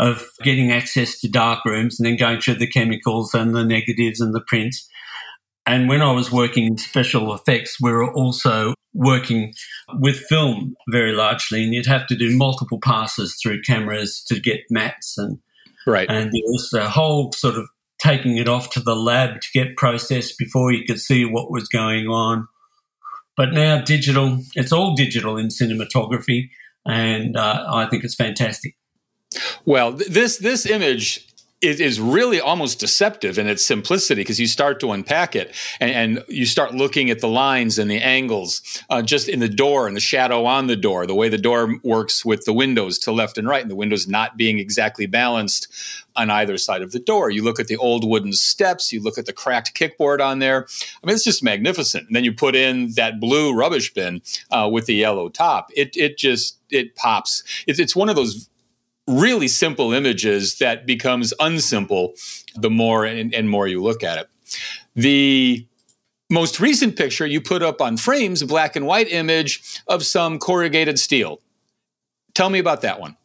of 0.00 0.26
getting 0.42 0.72
access 0.72 1.20
to 1.20 1.28
dark 1.28 1.64
rooms 1.64 2.00
and 2.00 2.06
then 2.06 2.16
going 2.16 2.40
through 2.40 2.56
the 2.56 2.66
chemicals 2.66 3.32
and 3.32 3.54
the 3.54 3.64
negatives 3.64 4.20
and 4.20 4.34
the 4.34 4.40
prints. 4.40 4.88
And 5.66 5.88
when 5.88 6.02
I 6.02 6.10
was 6.10 6.32
working 6.32 6.64
in 6.66 6.78
special 6.78 7.32
effects, 7.32 7.80
we 7.80 7.92
were 7.92 8.12
also 8.12 8.74
working 8.92 9.54
with 9.94 10.16
film 10.16 10.74
very 10.90 11.12
largely, 11.12 11.62
and 11.62 11.72
you'd 11.72 11.86
have 11.86 12.08
to 12.08 12.16
do 12.16 12.36
multiple 12.36 12.80
passes 12.82 13.38
through 13.40 13.62
cameras 13.62 14.22
to 14.24 14.40
get 14.40 14.60
mats 14.68 15.16
and 15.16 15.38
right. 15.86 16.10
And 16.10 16.26
there 16.26 16.42
was 16.46 16.72
a 16.72 16.88
whole 16.88 17.32
sort 17.32 17.54
of 17.54 17.68
taking 18.00 18.36
it 18.36 18.48
off 18.48 18.70
to 18.70 18.80
the 18.80 18.96
lab 18.96 19.40
to 19.40 19.48
get 19.54 19.76
processed 19.76 20.38
before 20.38 20.72
you 20.72 20.84
could 20.84 21.00
see 21.00 21.24
what 21.24 21.52
was 21.52 21.68
going 21.68 22.08
on. 22.08 22.48
But 23.36 23.52
now 23.52 23.80
digital, 23.80 24.40
it's 24.56 24.72
all 24.72 24.94
digital 24.94 25.38
in 25.38 25.48
cinematography 25.48 26.50
and 26.86 27.36
uh, 27.36 27.64
I 27.68 27.86
think 27.86 28.04
it's 28.04 28.14
fantastic. 28.14 28.76
Well, 29.64 29.92
this 29.92 30.38
this 30.38 30.66
image 30.66 31.26
is, 31.64 31.80
is 31.80 32.00
really 32.00 32.40
almost 32.40 32.78
deceptive 32.78 33.38
in 33.38 33.46
its 33.46 33.64
simplicity 33.64 34.20
because 34.20 34.38
you 34.38 34.46
start 34.46 34.80
to 34.80 34.92
unpack 34.92 35.34
it 35.34 35.54
and, 35.80 35.90
and, 35.90 36.24
you 36.28 36.46
start 36.46 36.74
looking 36.74 37.10
at 37.10 37.20
the 37.20 37.28
lines 37.28 37.78
and 37.78 37.90
the 37.90 37.98
angles 37.98 38.82
uh, 38.90 39.02
just 39.02 39.28
in 39.28 39.40
the 39.40 39.48
door 39.48 39.86
and 39.86 39.96
the 39.96 40.00
shadow 40.00 40.44
on 40.44 40.66
the 40.66 40.76
door, 40.76 41.06
the 41.06 41.14
way 41.14 41.28
the 41.28 41.38
door 41.38 41.76
works 41.82 42.24
with 42.24 42.44
the 42.44 42.52
windows 42.52 42.98
to 42.98 43.12
left 43.12 43.36
and 43.36 43.48
right, 43.48 43.62
and 43.62 43.70
the 43.70 43.76
windows 43.76 44.06
not 44.06 44.36
being 44.36 44.58
exactly 44.58 45.06
balanced 45.06 45.68
on 46.16 46.30
either 46.30 46.56
side 46.56 46.82
of 46.82 46.92
the 46.92 46.98
door. 46.98 47.30
You 47.30 47.42
look 47.42 47.58
at 47.58 47.66
the 47.66 47.76
old 47.76 48.08
wooden 48.08 48.32
steps, 48.32 48.92
you 48.92 49.02
look 49.02 49.18
at 49.18 49.26
the 49.26 49.32
cracked 49.32 49.74
kickboard 49.74 50.20
on 50.24 50.38
there. 50.38 50.66
I 51.02 51.06
mean, 51.06 51.14
it's 51.14 51.24
just 51.24 51.42
magnificent. 51.42 52.06
And 52.06 52.16
then 52.16 52.24
you 52.24 52.32
put 52.32 52.54
in 52.54 52.92
that 52.92 53.20
blue 53.20 53.52
rubbish 53.54 53.92
bin 53.92 54.22
uh, 54.50 54.68
with 54.72 54.86
the 54.86 54.94
yellow 54.94 55.28
top. 55.28 55.70
It 55.74 55.96
it 55.96 56.16
just 56.16 56.58
it 56.70 56.94
pops. 56.96 57.42
It's, 57.66 57.78
it's 57.78 57.96
one 57.96 58.08
of 58.08 58.16
those 58.16 58.48
really 59.06 59.48
simple 59.48 59.92
images 59.92 60.58
that 60.58 60.86
becomes 60.86 61.34
unsimple 61.40 62.12
the 62.54 62.70
more 62.70 63.04
and, 63.04 63.34
and 63.34 63.50
more 63.50 63.66
you 63.66 63.82
look 63.82 64.02
at 64.02 64.18
it. 64.18 64.28
The 64.94 65.66
most 66.30 66.60
recent 66.60 66.96
picture 66.96 67.26
you 67.26 67.40
put 67.40 67.62
up 67.62 67.80
on 67.80 67.96
frames, 67.96 68.42
a 68.42 68.46
black 68.46 68.76
and 68.76 68.86
white 68.86 69.10
image 69.10 69.80
of 69.86 70.04
some 70.04 70.38
corrugated 70.38 70.98
steel. 70.98 71.40
Tell 72.34 72.50
me 72.50 72.58
about 72.58 72.82
that 72.82 73.00
one. 73.00 73.16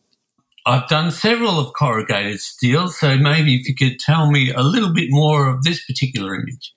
I've 0.65 0.87
done 0.87 1.09
several 1.11 1.59
of 1.59 1.73
corrugated 1.73 2.39
steel, 2.41 2.89
so 2.89 3.17
maybe 3.17 3.55
if 3.55 3.67
you 3.67 3.75
could 3.75 3.99
tell 3.99 4.29
me 4.29 4.51
a 4.51 4.61
little 4.61 4.93
bit 4.93 5.07
more 5.09 5.49
of 5.49 5.63
this 5.63 5.83
particular 5.85 6.35
image. 6.35 6.73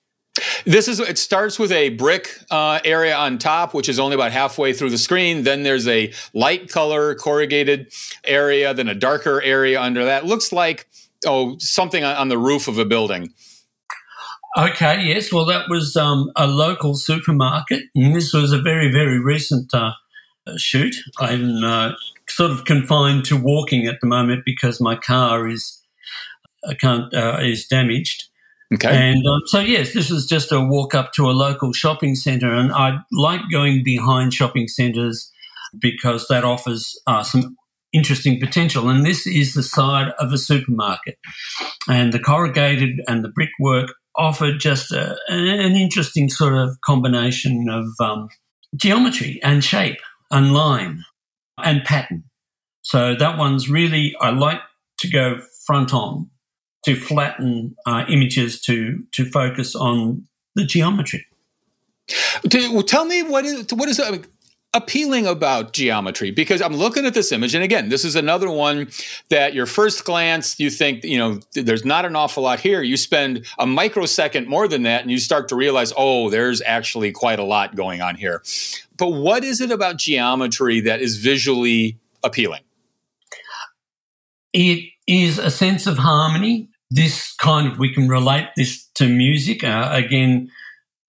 This 0.65 0.87
is 0.87 0.99
it 0.99 1.17
starts 1.17 1.59
with 1.59 1.71
a 1.71 1.89
brick 1.89 2.29
uh, 2.49 2.79
area 2.85 3.15
on 3.15 3.37
top, 3.37 3.73
which 3.73 3.89
is 3.89 3.99
only 3.99 4.15
about 4.15 4.31
halfway 4.31 4.73
through 4.73 4.91
the 4.91 4.97
screen. 4.97 5.43
Then 5.43 5.63
there's 5.63 5.87
a 5.87 6.13
light 6.33 6.69
color 6.69 7.15
corrugated 7.15 7.91
area, 8.23 8.73
then 8.73 8.87
a 8.87 8.95
darker 8.95 9.41
area 9.41 9.81
under 9.81 10.05
that. 10.05 10.25
Looks 10.25 10.51
like 10.51 10.87
oh 11.25 11.57
something 11.59 12.03
on 12.03 12.29
the 12.29 12.37
roof 12.37 12.67
of 12.67 12.77
a 12.77 12.85
building. 12.85 13.33
Okay, 14.57 15.01
yes. 15.01 15.33
Well, 15.33 15.45
that 15.45 15.67
was 15.67 15.97
um, 15.97 16.31
a 16.35 16.45
local 16.45 16.95
supermarket, 16.95 17.83
and 17.95 18.15
this 18.15 18.33
was 18.33 18.51
a 18.51 18.61
very, 18.61 18.91
very 18.91 19.19
recent 19.19 19.73
uh, 19.73 19.93
shoot. 20.57 20.95
I'm 21.19 21.63
uh, 21.63 21.93
sort 22.29 22.51
of 22.51 22.65
confined 22.65 23.25
to 23.25 23.37
walking 23.37 23.87
at 23.87 23.99
the 23.99 24.07
moment 24.07 24.43
because 24.45 24.79
my 24.79 24.95
car 24.95 25.47
is 25.47 25.81
I 26.67 26.75
can't 26.75 27.13
uh, 27.13 27.39
is 27.41 27.67
damaged. 27.67 28.25
Okay. 28.73 28.89
And 28.89 29.25
um, 29.27 29.41
so, 29.45 29.59
yes, 29.59 29.93
this 29.93 30.09
is 30.09 30.25
just 30.25 30.51
a 30.51 30.59
walk 30.59 30.95
up 30.95 31.13
to 31.13 31.29
a 31.29 31.31
local 31.31 31.73
shopping 31.73 32.15
centre, 32.15 32.53
and 32.53 32.71
I 32.71 32.97
like 33.11 33.41
going 33.51 33.83
behind 33.83 34.33
shopping 34.33 34.67
centres 34.67 35.31
because 35.79 36.27
that 36.27 36.43
offers 36.43 36.99
uh, 37.07 37.23
some 37.23 37.55
interesting 37.91 38.39
potential. 38.39 38.89
And 38.89 39.05
this 39.05 39.27
is 39.27 39.53
the 39.53 39.63
side 39.63 40.13
of 40.19 40.33
a 40.33 40.37
supermarket, 40.37 41.17
and 41.87 42.13
the 42.13 42.19
corrugated 42.19 43.01
and 43.07 43.23
the 43.23 43.29
brickwork 43.29 43.93
offered 44.15 44.59
just 44.59 44.91
a, 44.91 45.15
an 45.27 45.75
interesting 45.75 46.29
sort 46.29 46.53
of 46.53 46.79
combination 46.81 47.67
of 47.69 47.85
um, 47.99 48.29
geometry 48.75 49.39
and 49.43 49.63
shape 49.63 49.99
and 50.31 50.53
line 50.53 51.03
and 51.63 51.83
pattern. 51.83 52.23
So 52.81 53.15
that 53.15 53.37
one's 53.37 53.69
really, 53.69 54.15
I 54.19 54.31
like 54.31 54.59
to 54.99 55.09
go 55.09 55.39
front 55.65 55.93
on 55.93 56.29
to 56.85 56.95
flatten 56.95 57.75
uh, 57.85 58.05
images 58.09 58.59
to, 58.61 59.03
to 59.11 59.25
focus 59.25 59.75
on 59.75 60.27
the 60.55 60.65
geometry. 60.65 61.25
well, 62.53 62.83
Tell 62.83 63.05
me 63.05 63.23
what 63.23 63.45
is 63.45 63.71
what 63.73 63.89
is 63.89 63.99
appealing 64.75 65.27
about 65.27 65.71
geometry 65.71 66.31
because 66.31 66.61
I'm 66.61 66.75
looking 66.75 67.05
at 67.05 67.13
this 67.13 67.31
image, 67.31 67.53
and 67.53 67.63
again, 67.63 67.89
this 67.89 68.03
is 68.03 68.15
another 68.15 68.49
one 68.49 68.89
that 69.29 69.53
your 69.53 69.65
first 69.65 70.03
glance 70.03 70.59
you 70.59 70.69
think 70.69 71.03
you 71.03 71.17
know 71.17 71.39
there's 71.53 71.85
not 71.85 72.05
an 72.05 72.15
awful 72.15 72.43
lot 72.43 72.59
here. 72.59 72.81
You 72.81 72.97
spend 72.97 73.45
a 73.59 73.65
microsecond 73.65 74.47
more 74.47 74.67
than 74.67 74.83
that, 74.83 75.01
and 75.01 75.11
you 75.11 75.19
start 75.19 75.47
to 75.49 75.55
realize, 75.55 75.93
oh, 75.95 76.29
there's 76.29 76.61
actually 76.63 77.11
quite 77.11 77.39
a 77.39 77.43
lot 77.43 77.75
going 77.75 78.01
on 78.01 78.15
here. 78.15 78.41
But 78.97 79.09
what 79.09 79.43
is 79.43 79.61
it 79.61 79.71
about 79.71 79.97
geometry 79.97 80.81
that 80.81 81.01
is 81.01 81.17
visually 81.17 81.97
appealing? 82.23 82.61
It 84.53 84.89
is 85.07 85.39
a 85.39 85.49
sense 85.49 85.87
of 85.87 85.97
harmony. 85.97 86.69
This 86.95 87.33
kind 87.37 87.71
of, 87.71 87.79
we 87.79 87.91
can 87.91 88.07
relate 88.07 88.49
this 88.55 88.87
to 88.95 89.09
music. 89.09 89.63
Uh, 89.63 89.89
again, 89.91 90.49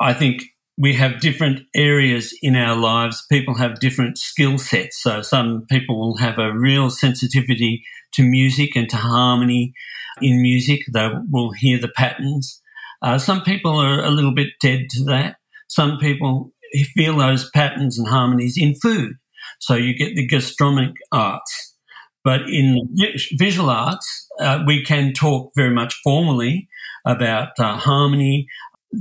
I 0.01 0.15
think 0.15 0.43
we 0.79 0.95
have 0.95 1.21
different 1.21 1.61
areas 1.75 2.35
in 2.41 2.57
our 2.57 2.75
lives. 2.75 3.25
People 3.31 3.55
have 3.57 3.81
different 3.81 4.17
skill 4.17 4.57
sets. 4.57 5.03
So 5.03 5.21
some 5.21 5.67
people 5.71 6.01
will 6.01 6.17
have 6.17 6.39
a 6.39 6.57
real 6.57 6.89
sensitivity 6.89 7.85
to 8.15 8.23
music 8.23 8.77
and 8.77 8.89
to 8.89 8.97
harmony 8.97 9.75
in 10.23 10.41
music. 10.41 10.81
They 10.93 11.11
will 11.31 11.53
hear 11.53 11.79
the 11.79 11.93
patterns. 11.95 12.63
Uh, 13.03 13.19
some 13.19 13.43
people 13.43 13.77
are 13.77 14.03
a 14.03 14.11
little 14.11 14.35
bit 14.35 14.49
dead 14.63 14.89
to 14.91 15.05
that. 15.05 15.37
Some 15.69 15.99
people 15.99 16.53
feel 16.95 17.19
those 17.19 17.51
patterns 17.51 17.99
and 17.99 18.09
harmonies 18.09 18.57
in 18.57 18.75
food. 18.75 19.13
So 19.61 19.75
you 19.75 19.95
get 19.95 20.17
the 20.17 20.27
gastronomic 20.27 20.95
arts. 21.13 21.77
But 22.25 22.49
in 22.49 22.89
visual 23.35 23.69
arts, 23.69 24.24
uh, 24.41 24.63
we 24.67 24.85
can 24.85 25.13
talk 25.13 25.53
very 25.55 25.71
much 25.75 26.01
formally 26.03 26.69
about 27.07 27.59
uh, 27.59 27.77
harmony, 27.77 28.47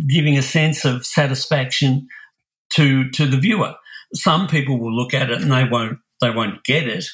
giving 0.07 0.37
a 0.37 0.41
sense 0.41 0.85
of 0.85 1.05
satisfaction 1.05 2.07
to 2.73 3.09
to 3.11 3.25
the 3.25 3.37
viewer. 3.37 3.73
Some 4.13 4.47
people 4.47 4.79
will 4.79 4.95
look 4.95 5.13
at 5.13 5.29
it 5.29 5.41
and 5.41 5.51
they 5.51 5.65
won't 5.65 5.99
they 6.21 6.29
won't 6.29 6.63
get 6.63 6.87
it. 6.87 7.05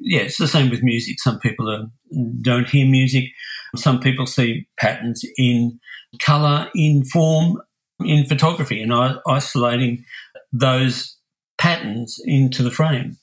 Yeah, 0.00 0.22
it's 0.22 0.38
the 0.38 0.48
same 0.48 0.70
with 0.70 0.82
music. 0.82 1.20
Some 1.20 1.38
people 1.38 1.68
are, 1.70 1.86
don't 2.40 2.68
hear 2.68 2.86
music. 2.86 3.24
Some 3.76 4.00
people 4.00 4.26
see 4.26 4.66
patterns 4.78 5.24
in 5.36 5.78
color, 6.22 6.68
in 6.74 7.04
form, 7.04 7.60
in 8.00 8.24
photography, 8.26 8.82
and 8.82 8.92
isolating 9.28 10.04
those 10.52 11.16
patterns 11.58 12.18
into 12.24 12.62
the 12.62 12.70
frame. 12.70 13.18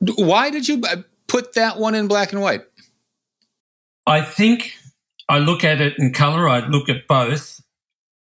Why 0.00 0.50
did 0.50 0.68
you 0.68 0.82
put 1.26 1.54
that 1.54 1.78
one 1.78 1.94
in 1.94 2.06
black 2.06 2.32
and 2.32 2.40
white? 2.40 2.62
I 4.06 4.22
think 4.22 4.72
I 5.28 5.38
look 5.38 5.64
at 5.64 5.80
it 5.80 5.94
in 5.98 6.12
color. 6.12 6.48
I 6.48 6.66
look 6.66 6.88
at 6.88 7.06
both. 7.08 7.60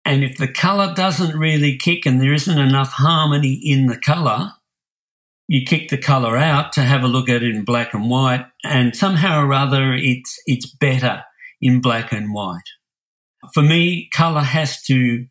And 0.05 0.23
if 0.23 0.37
the 0.37 0.47
color 0.47 0.93
doesn't 0.93 1.37
really 1.37 1.77
kick 1.77 2.05
and 2.05 2.21
there 2.21 2.33
isn't 2.33 2.59
enough 2.59 2.91
harmony 2.93 3.53
in 3.53 3.87
the 3.87 3.97
color, 3.97 4.51
you 5.47 5.65
kick 5.65 5.89
the 5.89 5.97
color 5.97 6.37
out 6.37 6.73
to 6.73 6.81
have 6.81 7.03
a 7.03 7.07
look 7.07 7.29
at 7.29 7.43
it 7.43 7.55
in 7.55 7.63
black 7.63 7.93
and 7.93 8.09
white. 8.09 8.45
And 8.63 8.95
somehow 8.95 9.43
or 9.43 9.53
other, 9.53 9.93
it's, 9.93 10.39
it's 10.45 10.65
better 10.65 11.23
in 11.61 11.81
black 11.81 12.11
and 12.11 12.33
white. 12.33 12.69
For 13.53 13.63
me, 13.63 14.09
color 14.13 14.41
has 14.41 14.81
to 14.83 15.25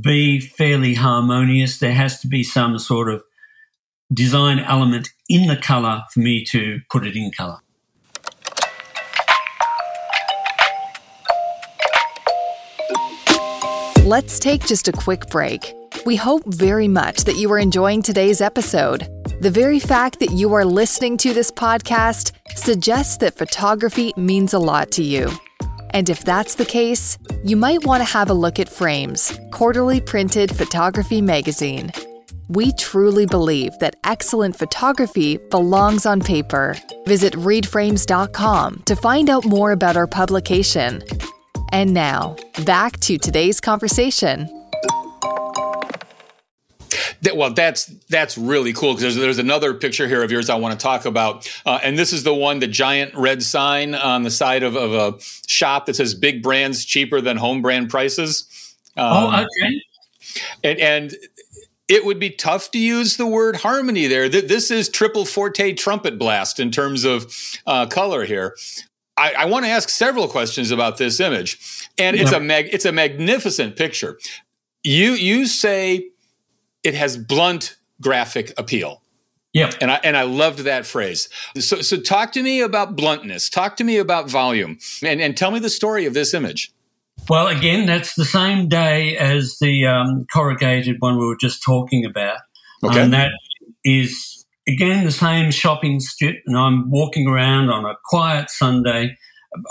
be 0.00 0.40
fairly 0.40 0.94
harmonious. 0.94 1.78
There 1.78 1.92
has 1.92 2.20
to 2.20 2.28
be 2.28 2.42
some 2.42 2.78
sort 2.78 3.12
of 3.12 3.22
design 4.12 4.58
element 4.58 5.10
in 5.28 5.48
the 5.48 5.56
color 5.56 6.02
for 6.12 6.20
me 6.20 6.44
to 6.46 6.80
put 6.90 7.06
it 7.06 7.16
in 7.16 7.30
color. 7.30 7.58
Let's 14.08 14.38
take 14.38 14.64
just 14.64 14.88
a 14.88 14.92
quick 14.92 15.28
break. 15.28 15.74
We 16.06 16.16
hope 16.16 16.42
very 16.46 16.88
much 16.88 17.24
that 17.24 17.36
you 17.36 17.52
are 17.52 17.58
enjoying 17.58 18.00
today's 18.00 18.40
episode. 18.40 19.06
The 19.42 19.50
very 19.50 19.78
fact 19.78 20.18
that 20.20 20.30
you 20.30 20.54
are 20.54 20.64
listening 20.64 21.18
to 21.18 21.34
this 21.34 21.50
podcast 21.50 22.32
suggests 22.56 23.18
that 23.18 23.36
photography 23.36 24.14
means 24.16 24.54
a 24.54 24.58
lot 24.58 24.90
to 24.92 25.02
you. 25.02 25.30
And 25.90 26.08
if 26.08 26.24
that's 26.24 26.54
the 26.54 26.64
case, 26.64 27.18
you 27.44 27.54
might 27.54 27.84
want 27.84 28.00
to 28.00 28.10
have 28.10 28.30
a 28.30 28.32
look 28.32 28.58
at 28.58 28.70
Frames, 28.70 29.38
quarterly 29.50 30.00
printed 30.00 30.56
photography 30.56 31.20
magazine. 31.20 31.92
We 32.48 32.72
truly 32.72 33.26
believe 33.26 33.78
that 33.80 33.96
excellent 34.04 34.56
photography 34.56 35.36
belongs 35.50 36.06
on 36.06 36.22
paper. 36.22 36.76
Visit 37.04 37.34
readframes.com 37.34 38.84
to 38.86 38.96
find 38.96 39.28
out 39.28 39.44
more 39.44 39.72
about 39.72 39.98
our 39.98 40.06
publication. 40.06 41.02
And 41.70 41.92
now, 41.92 42.36
back 42.64 42.98
to 43.00 43.18
today's 43.18 43.60
conversation. 43.60 44.48
well, 47.34 47.52
that's 47.52 47.86
that's 48.08 48.38
really 48.38 48.72
cool 48.72 48.94
because 48.94 49.02
there's, 49.02 49.16
there's 49.16 49.38
another 49.38 49.74
picture 49.74 50.08
here 50.08 50.22
of 50.22 50.30
yours 50.30 50.48
I 50.48 50.56
want 50.56 50.78
to 50.78 50.82
talk 50.82 51.04
about, 51.04 51.48
uh, 51.66 51.78
and 51.82 51.98
this 51.98 52.12
is 52.12 52.24
the 52.24 52.34
one, 52.34 52.58
the 52.58 52.66
giant 52.66 53.14
red 53.14 53.42
sign 53.42 53.94
on 53.94 54.22
the 54.22 54.30
side 54.30 54.62
of, 54.62 54.76
of 54.76 54.92
a 54.92 55.20
shop 55.46 55.86
that 55.86 55.96
says 55.96 56.14
"Big 56.14 56.42
Brands 56.42 56.84
Cheaper 56.84 57.20
Than 57.20 57.36
Home 57.36 57.60
Brand 57.60 57.90
Prices." 57.90 58.76
Um, 58.96 59.06
oh, 59.06 59.28
okay. 59.40 59.82
And, 60.64 60.78
and 60.80 61.14
it 61.88 62.04
would 62.04 62.18
be 62.18 62.30
tough 62.30 62.70
to 62.72 62.78
use 62.78 63.16
the 63.16 63.26
word 63.26 63.56
harmony 63.56 64.06
there. 64.06 64.28
This 64.28 64.70
is 64.70 64.88
triple 64.88 65.24
forte 65.24 65.72
trumpet 65.72 66.18
blast 66.18 66.60
in 66.60 66.70
terms 66.70 67.04
of 67.04 67.32
uh, 67.66 67.86
color 67.86 68.24
here. 68.24 68.54
I, 69.18 69.34
I 69.38 69.44
want 69.46 69.64
to 69.64 69.70
ask 69.70 69.88
several 69.88 70.28
questions 70.28 70.70
about 70.70 70.96
this 70.96 71.20
image, 71.20 71.58
and 71.98 72.16
it's 72.16 72.32
a 72.32 72.40
mag, 72.40 72.68
it's 72.72 72.84
a 72.84 72.92
magnificent 72.92 73.76
picture. 73.76 74.18
You 74.82 75.12
you 75.12 75.46
say 75.46 76.10
it 76.82 76.94
has 76.94 77.16
blunt 77.16 77.76
graphic 78.00 78.52
appeal. 78.56 79.02
Yeah, 79.52 79.70
and 79.80 79.90
I 79.90 80.00
and 80.04 80.16
I 80.16 80.22
loved 80.22 80.60
that 80.60 80.86
phrase. 80.86 81.28
So 81.58 81.80
so 81.80 81.96
talk 81.98 82.32
to 82.32 82.42
me 82.42 82.60
about 82.60 82.96
bluntness. 82.96 83.50
Talk 83.50 83.76
to 83.78 83.84
me 83.84 83.98
about 83.98 84.30
volume, 84.30 84.78
and 85.02 85.20
and 85.20 85.36
tell 85.36 85.50
me 85.50 85.58
the 85.58 85.70
story 85.70 86.06
of 86.06 86.14
this 86.14 86.32
image. 86.34 86.72
Well, 87.28 87.48
again, 87.48 87.86
that's 87.86 88.14
the 88.14 88.24
same 88.24 88.68
day 88.68 89.16
as 89.16 89.58
the 89.58 89.86
um, 89.86 90.26
corrugated 90.32 90.96
one 91.00 91.18
we 91.18 91.26
were 91.26 91.36
just 91.36 91.62
talking 91.62 92.04
about. 92.04 92.38
Okay. 92.82 93.02
And 93.02 93.12
that 93.12 93.32
is, 93.84 94.37
again, 94.68 95.04
the 95.04 95.10
same 95.10 95.50
shopping 95.50 96.00
strip. 96.00 96.36
And 96.46 96.56
I'm 96.56 96.90
walking 96.90 97.28
around 97.28 97.70
on 97.70 97.84
a 97.84 97.96
quiet 98.04 98.50
Sunday. 98.50 99.16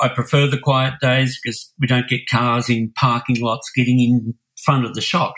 I 0.01 0.09
prefer 0.09 0.47
the 0.47 0.59
quiet 0.59 0.95
days 1.01 1.39
because 1.41 1.71
we 1.79 1.87
don't 1.87 2.09
get 2.09 2.27
cars 2.27 2.69
in 2.69 2.91
parking 2.95 3.39
lots 3.39 3.71
getting 3.75 3.99
in 3.99 4.33
front 4.63 4.85
of 4.85 4.95
the 4.95 5.01
shop. 5.01 5.35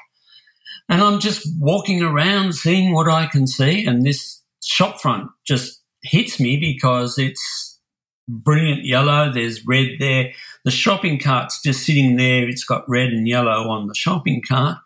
And 0.88 1.04
I'm 1.04 1.20
just 1.20 1.48
walking 1.60 2.02
around 2.02 2.56
seeing 2.56 2.94
what 2.94 3.10
I 3.10 3.28
can 3.28 3.46
see. 3.46 3.86
And 3.86 4.06
this 4.06 4.42
shop 4.64 5.00
front 5.02 5.30
just 5.46 5.82
hits 6.02 6.40
me 6.40 6.58
because 6.58 7.20
it's 7.20 7.80
brilliant 8.28 8.86
yellow. 8.86 9.32
There's 9.32 9.66
red 9.68 9.90
there. 10.00 10.32
The 10.64 10.72
shopping 10.72 11.20
cart's 11.20 11.62
just 11.62 11.86
sitting 11.86 12.16
there. 12.16 12.48
It's 12.48 12.64
got 12.64 12.90
red 12.90 13.10
and 13.10 13.28
yellow 13.28 13.70
on 13.70 13.88
the 13.88 13.94
shopping 13.94 14.42
cart. 14.48 14.78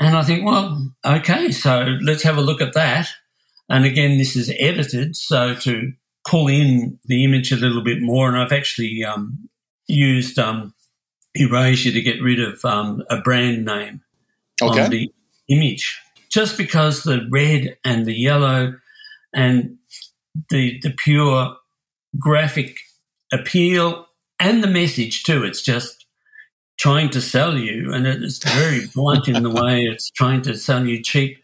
And 0.00 0.16
I 0.16 0.22
think, 0.22 0.44
well, 0.44 0.92
okay, 1.04 1.52
so 1.52 1.96
let's 2.02 2.22
have 2.22 2.36
a 2.36 2.42
look 2.42 2.60
at 2.60 2.74
that. 2.74 3.08
And 3.68 3.84
again, 3.84 4.18
this 4.18 4.36
is 4.36 4.52
edited. 4.58 5.16
So 5.16 5.54
to 5.56 5.92
pull 6.26 6.48
in 6.48 6.98
the 7.04 7.24
image 7.24 7.52
a 7.52 7.56
little 7.56 7.82
bit 7.82 8.00
more, 8.00 8.28
and 8.28 8.36
I've 8.36 8.52
actually 8.52 9.04
um, 9.04 9.48
used 9.86 10.38
um, 10.38 10.74
Erasure 11.34 11.92
to 11.92 12.00
get 12.00 12.22
rid 12.22 12.40
of 12.40 12.64
um, 12.64 13.02
a 13.10 13.20
brand 13.20 13.64
name 13.64 14.02
okay. 14.62 14.84
on 14.84 14.90
the 14.90 15.12
image. 15.48 16.00
Just 16.30 16.56
because 16.58 17.04
the 17.04 17.26
red 17.30 17.76
and 17.84 18.06
the 18.06 18.14
yellow 18.14 18.74
and 19.32 19.76
the, 20.50 20.78
the 20.82 20.90
pure 20.90 21.56
graphic 22.18 22.78
appeal 23.32 24.06
and 24.40 24.62
the 24.62 24.68
message 24.68 25.22
too. 25.22 25.44
It's 25.44 25.62
just 25.62 26.06
trying 26.78 27.10
to 27.10 27.20
sell 27.20 27.58
you, 27.58 27.92
and 27.92 28.06
it's 28.06 28.42
very 28.42 28.86
blunt 28.94 29.28
in 29.28 29.42
the 29.42 29.50
way 29.50 29.82
it's 29.82 30.10
trying 30.10 30.42
to 30.42 30.56
sell 30.56 30.86
you 30.86 31.02
cheap 31.02 31.42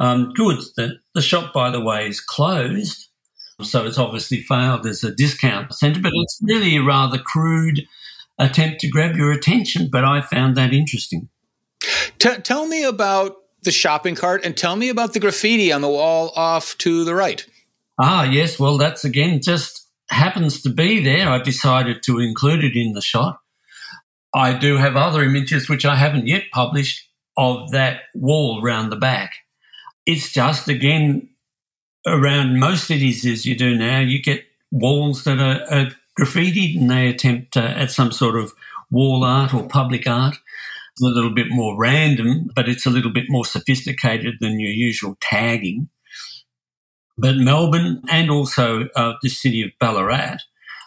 um, 0.00 0.32
goods. 0.34 0.72
The, 0.74 0.94
the 1.14 1.22
shop, 1.22 1.52
by 1.52 1.70
the 1.70 1.80
way, 1.80 2.08
is 2.08 2.20
closed, 2.20 3.06
so 3.62 3.86
it's 3.86 3.98
obviously 3.98 4.38
failed 4.40 4.86
as 4.86 5.04
a 5.04 5.14
discount 5.14 5.72
centre, 5.74 6.00
but 6.00 6.12
it's 6.14 6.40
really 6.42 6.76
a 6.76 6.82
rather 6.82 7.18
crude 7.18 7.86
attempt 8.38 8.80
to 8.80 8.88
grab 8.88 9.14
your 9.14 9.30
attention. 9.30 9.88
But 9.92 10.04
I 10.04 10.22
found 10.22 10.56
that 10.56 10.72
interesting. 10.72 11.28
T- 12.18 12.38
tell 12.42 12.66
me 12.66 12.82
about 12.82 13.36
the 13.62 13.70
shopping 13.70 14.14
cart 14.14 14.44
and 14.44 14.56
tell 14.56 14.74
me 14.74 14.88
about 14.88 15.12
the 15.12 15.20
graffiti 15.20 15.70
on 15.70 15.82
the 15.82 15.88
wall 15.88 16.32
off 16.34 16.76
to 16.78 17.04
the 17.04 17.14
right. 17.14 17.46
Ah, 17.98 18.24
yes. 18.24 18.58
Well, 18.58 18.78
that's 18.78 19.04
again 19.04 19.42
just 19.42 19.86
happens 20.08 20.62
to 20.62 20.70
be 20.70 21.04
there. 21.04 21.28
I 21.28 21.38
decided 21.38 22.02
to 22.04 22.18
include 22.18 22.64
it 22.64 22.74
in 22.76 22.94
the 22.94 23.02
shot. 23.02 23.38
I 24.34 24.54
do 24.54 24.76
have 24.76 24.96
other 24.96 25.22
images 25.22 25.68
which 25.68 25.84
I 25.84 25.96
haven't 25.96 26.26
yet 26.26 26.44
published 26.52 27.08
of 27.36 27.70
that 27.72 28.02
wall 28.14 28.62
round 28.62 28.90
the 28.90 28.96
back. 28.96 29.32
It's 30.06 30.32
just 30.32 30.68
again 30.68 31.28
around 32.06 32.58
most 32.58 32.86
cities 32.86 33.26
as 33.26 33.44
you 33.44 33.56
do 33.56 33.76
now, 33.76 34.00
you 34.00 34.22
get 34.22 34.44
walls 34.70 35.24
that 35.24 35.38
are, 35.38 35.62
are 35.72 35.90
graffitied 36.18 36.78
and 36.78 36.90
they 36.90 37.08
attempt 37.08 37.56
uh, 37.56 37.60
at 37.60 37.90
some 37.90 38.12
sort 38.12 38.36
of 38.36 38.52
wall 38.90 39.24
art 39.24 39.54
or 39.54 39.68
public 39.68 40.06
art. 40.06 40.36
It's 40.92 41.02
a 41.02 41.06
little 41.06 41.34
bit 41.34 41.48
more 41.50 41.78
random, 41.78 42.50
but 42.54 42.68
it's 42.68 42.86
a 42.86 42.90
little 42.90 43.12
bit 43.12 43.26
more 43.28 43.44
sophisticated 43.44 44.36
than 44.40 44.60
your 44.60 44.72
usual 44.72 45.16
tagging. 45.20 45.88
But 47.16 47.36
Melbourne 47.36 48.02
and 48.08 48.30
also 48.30 48.88
uh, 48.96 49.14
the 49.22 49.28
city 49.28 49.62
of 49.62 49.70
Ballarat 49.78 50.38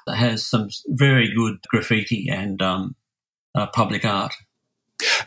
has 0.08 0.46
some 0.46 0.70
very 0.88 1.34
good 1.34 1.62
graffiti 1.70 2.28
and 2.30 2.62
um, 2.62 2.96
uh, 3.56 3.68
public 3.68 4.04
art. 4.04 4.34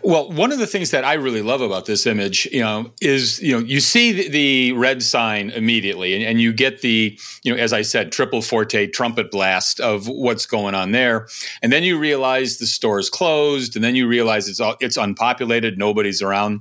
Well, 0.03 0.31
one 0.31 0.53
of 0.53 0.59
the 0.59 0.67
things 0.67 0.91
that 0.93 1.05
I 1.05 1.15
really 1.15 1.43
love 1.43 1.61
about 1.61 1.87
this 1.87 2.07
image, 2.07 2.47
you 2.53 2.61
know, 2.61 2.93
is 3.01 3.43
you 3.43 3.53
know 3.53 3.59
you 3.59 3.81
see 3.81 4.13
the, 4.13 4.29
the 4.29 4.73
red 4.73 5.03
sign 5.03 5.51
immediately, 5.51 6.15
and, 6.15 6.25
and, 6.25 6.41
you 6.41 6.53
get 6.53 6.81
the 6.81 7.19
you 7.43 7.53
know 7.53 7.61
as 7.61 7.73
I 7.73 7.83
said 7.83 8.13
triple 8.13 8.43
forte 8.43 8.87
trumpet 8.87 9.31
blast 9.31 9.81
of 9.81 10.07
what's 10.07 10.47
going 10.47 10.75
on 10.75 10.93
there, 10.93 11.29
and 11.63 11.73
then 11.73 11.83
you 11.83 11.99
realize 11.99 12.59
the 12.59 12.67
store 12.67 12.99
is 12.99 13.11
closed, 13.11 13.75
and 13.75 13.85
then 13.85 13.97
you 13.97 14.07
realize 14.07 14.49
it's 14.49 14.61
all, 14.61 14.77
it's 14.81 14.97
unpopulated, 14.97 15.79
nobody's 15.79 16.23
around. 16.23 16.61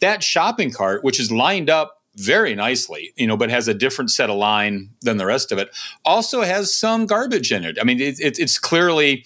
That 0.00 0.22
shopping 0.22 0.70
cart, 0.70 1.02
which 1.02 1.18
is 1.18 1.32
lined 1.32 1.68
up 1.68 2.02
very 2.16 2.54
nicely, 2.54 3.12
you 3.16 3.26
know, 3.26 3.36
but 3.36 3.50
has 3.50 3.66
a 3.66 3.74
different 3.74 4.10
set 4.10 4.30
of 4.30 4.36
line 4.36 4.90
than 5.02 5.16
the 5.16 5.26
rest 5.26 5.50
of 5.50 5.58
it. 5.58 5.74
Also 6.04 6.42
has 6.42 6.72
some 6.72 7.06
garbage 7.06 7.50
in 7.50 7.64
it. 7.64 7.76
I 7.80 7.84
mean, 7.84 8.00
it, 8.00 8.20
it, 8.20 8.38
it's 8.38 8.58
clearly 8.58 9.24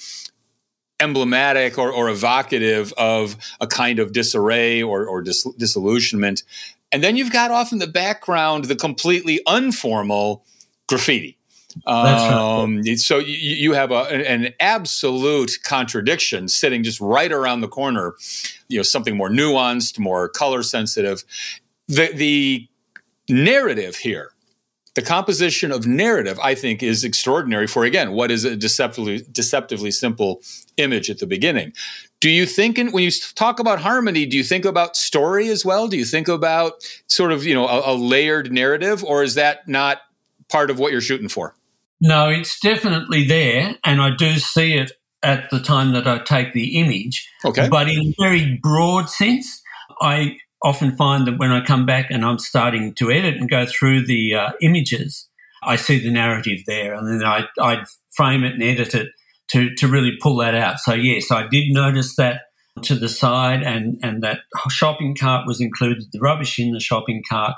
emblematic 1.00 1.78
or, 1.78 1.92
or, 1.92 2.08
evocative 2.08 2.92
of 2.98 3.36
a 3.60 3.66
kind 3.66 3.98
of 3.98 4.12
disarray 4.12 4.82
or, 4.82 5.06
or 5.06 5.22
dis- 5.22 5.46
disillusionment. 5.56 6.42
And 6.90 7.04
then 7.04 7.16
you've 7.16 7.32
got 7.32 7.50
off 7.50 7.72
in 7.72 7.78
the 7.78 7.86
background 7.86 8.64
the 8.64 8.76
completely 8.76 9.40
unformal 9.46 10.42
graffiti. 10.88 11.38
Um, 11.86 12.82
so 12.96 13.18
you, 13.18 13.34
you 13.34 13.72
have 13.72 13.90
a, 13.90 14.02
an 14.28 14.54
absolute 14.58 15.58
contradiction 15.62 16.48
sitting 16.48 16.82
just 16.82 17.00
right 17.00 17.30
around 17.30 17.60
the 17.60 17.68
corner. 17.68 18.14
You 18.68 18.78
know, 18.78 18.82
something 18.82 19.16
more 19.16 19.28
nuanced, 19.28 19.98
more 19.98 20.28
color 20.28 20.62
sensitive. 20.62 21.24
The 21.86 22.10
the 22.12 22.68
narrative 23.28 23.96
here 23.96 24.32
the 24.98 25.06
composition 25.06 25.70
of 25.70 25.86
narrative, 25.86 26.40
I 26.42 26.56
think, 26.56 26.82
is 26.82 27.04
extraordinary 27.04 27.68
for, 27.68 27.84
again, 27.84 28.10
what 28.10 28.32
is 28.32 28.44
a 28.44 28.56
deceptively, 28.56 29.24
deceptively 29.30 29.92
simple 29.92 30.40
image 30.76 31.08
at 31.08 31.20
the 31.20 31.26
beginning. 31.26 31.72
Do 32.18 32.28
you 32.28 32.46
think, 32.46 32.80
in, 32.80 32.90
when 32.90 33.04
you 33.04 33.12
talk 33.36 33.60
about 33.60 33.78
harmony, 33.78 34.26
do 34.26 34.36
you 34.36 34.42
think 34.42 34.64
about 34.64 34.96
story 34.96 35.50
as 35.50 35.64
well? 35.64 35.86
Do 35.86 35.96
you 35.96 36.04
think 36.04 36.26
about 36.26 36.84
sort 37.06 37.30
of, 37.30 37.44
you 37.44 37.54
know, 37.54 37.68
a, 37.68 37.92
a 37.92 37.94
layered 37.94 38.50
narrative, 38.50 39.04
or 39.04 39.22
is 39.22 39.36
that 39.36 39.68
not 39.68 39.98
part 40.48 40.68
of 40.68 40.80
what 40.80 40.90
you're 40.90 41.00
shooting 41.00 41.28
for? 41.28 41.54
No, 42.00 42.28
it's 42.28 42.58
definitely 42.58 43.24
there, 43.24 43.76
and 43.84 44.02
I 44.02 44.16
do 44.16 44.38
see 44.38 44.78
it 44.78 44.90
at 45.22 45.48
the 45.50 45.60
time 45.60 45.92
that 45.92 46.08
I 46.08 46.18
take 46.18 46.54
the 46.54 46.80
image. 46.80 47.30
Okay. 47.44 47.68
But 47.68 47.88
in 47.88 48.00
a 48.00 48.14
very 48.20 48.58
broad 48.60 49.08
sense, 49.08 49.62
I 50.00 50.38
often 50.62 50.96
find 50.96 51.26
that 51.26 51.38
when 51.38 51.50
I 51.50 51.64
come 51.64 51.86
back 51.86 52.10
and 52.10 52.24
I'm 52.24 52.38
starting 52.38 52.94
to 52.94 53.10
edit 53.10 53.36
and 53.36 53.48
go 53.48 53.66
through 53.66 54.06
the 54.06 54.34
uh, 54.34 54.50
images, 54.60 55.28
I 55.62 55.76
see 55.76 55.98
the 55.98 56.10
narrative 56.10 56.60
there, 56.66 56.94
and 56.94 57.06
then 57.06 57.26
I 57.26 57.44
I 57.60 57.84
frame 58.10 58.44
it 58.44 58.54
and 58.54 58.62
edit 58.62 58.94
it 58.94 59.08
to 59.52 59.74
to 59.76 59.88
really 59.88 60.16
pull 60.20 60.36
that 60.38 60.54
out. 60.54 60.78
So 60.78 60.94
yes, 60.94 61.30
I 61.30 61.46
did 61.48 61.72
notice 61.72 62.16
that 62.16 62.42
to 62.82 62.94
the 62.94 63.08
side, 63.08 63.62
and 63.62 63.98
and 64.02 64.22
that 64.22 64.40
shopping 64.70 65.16
cart 65.16 65.46
was 65.46 65.60
included. 65.60 66.04
The 66.12 66.20
rubbish 66.20 66.58
in 66.58 66.72
the 66.72 66.80
shopping 66.80 67.22
cart. 67.28 67.54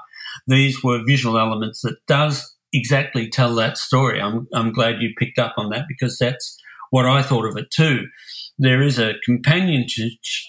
These 0.47 0.83
were 0.83 1.05
visual 1.05 1.39
elements 1.39 1.83
that 1.83 1.97
does 2.07 2.55
exactly 2.73 3.29
tell 3.29 3.55
that 3.57 3.77
story. 3.79 4.21
I'm 4.21 4.49
I'm 4.55 4.73
glad 4.73 5.01
you 5.01 5.11
picked 5.19 5.39
up 5.39 5.55
on 5.57 5.71
that 5.71 5.87
because 5.89 6.19
that's 6.19 6.57
what 6.91 7.07
I 7.07 7.23
thought 7.23 7.47
of 7.47 7.57
it 7.57 7.71
too. 7.71 8.07
There 8.59 8.83
is 8.83 8.99
a 8.99 9.15
companion 9.25 9.87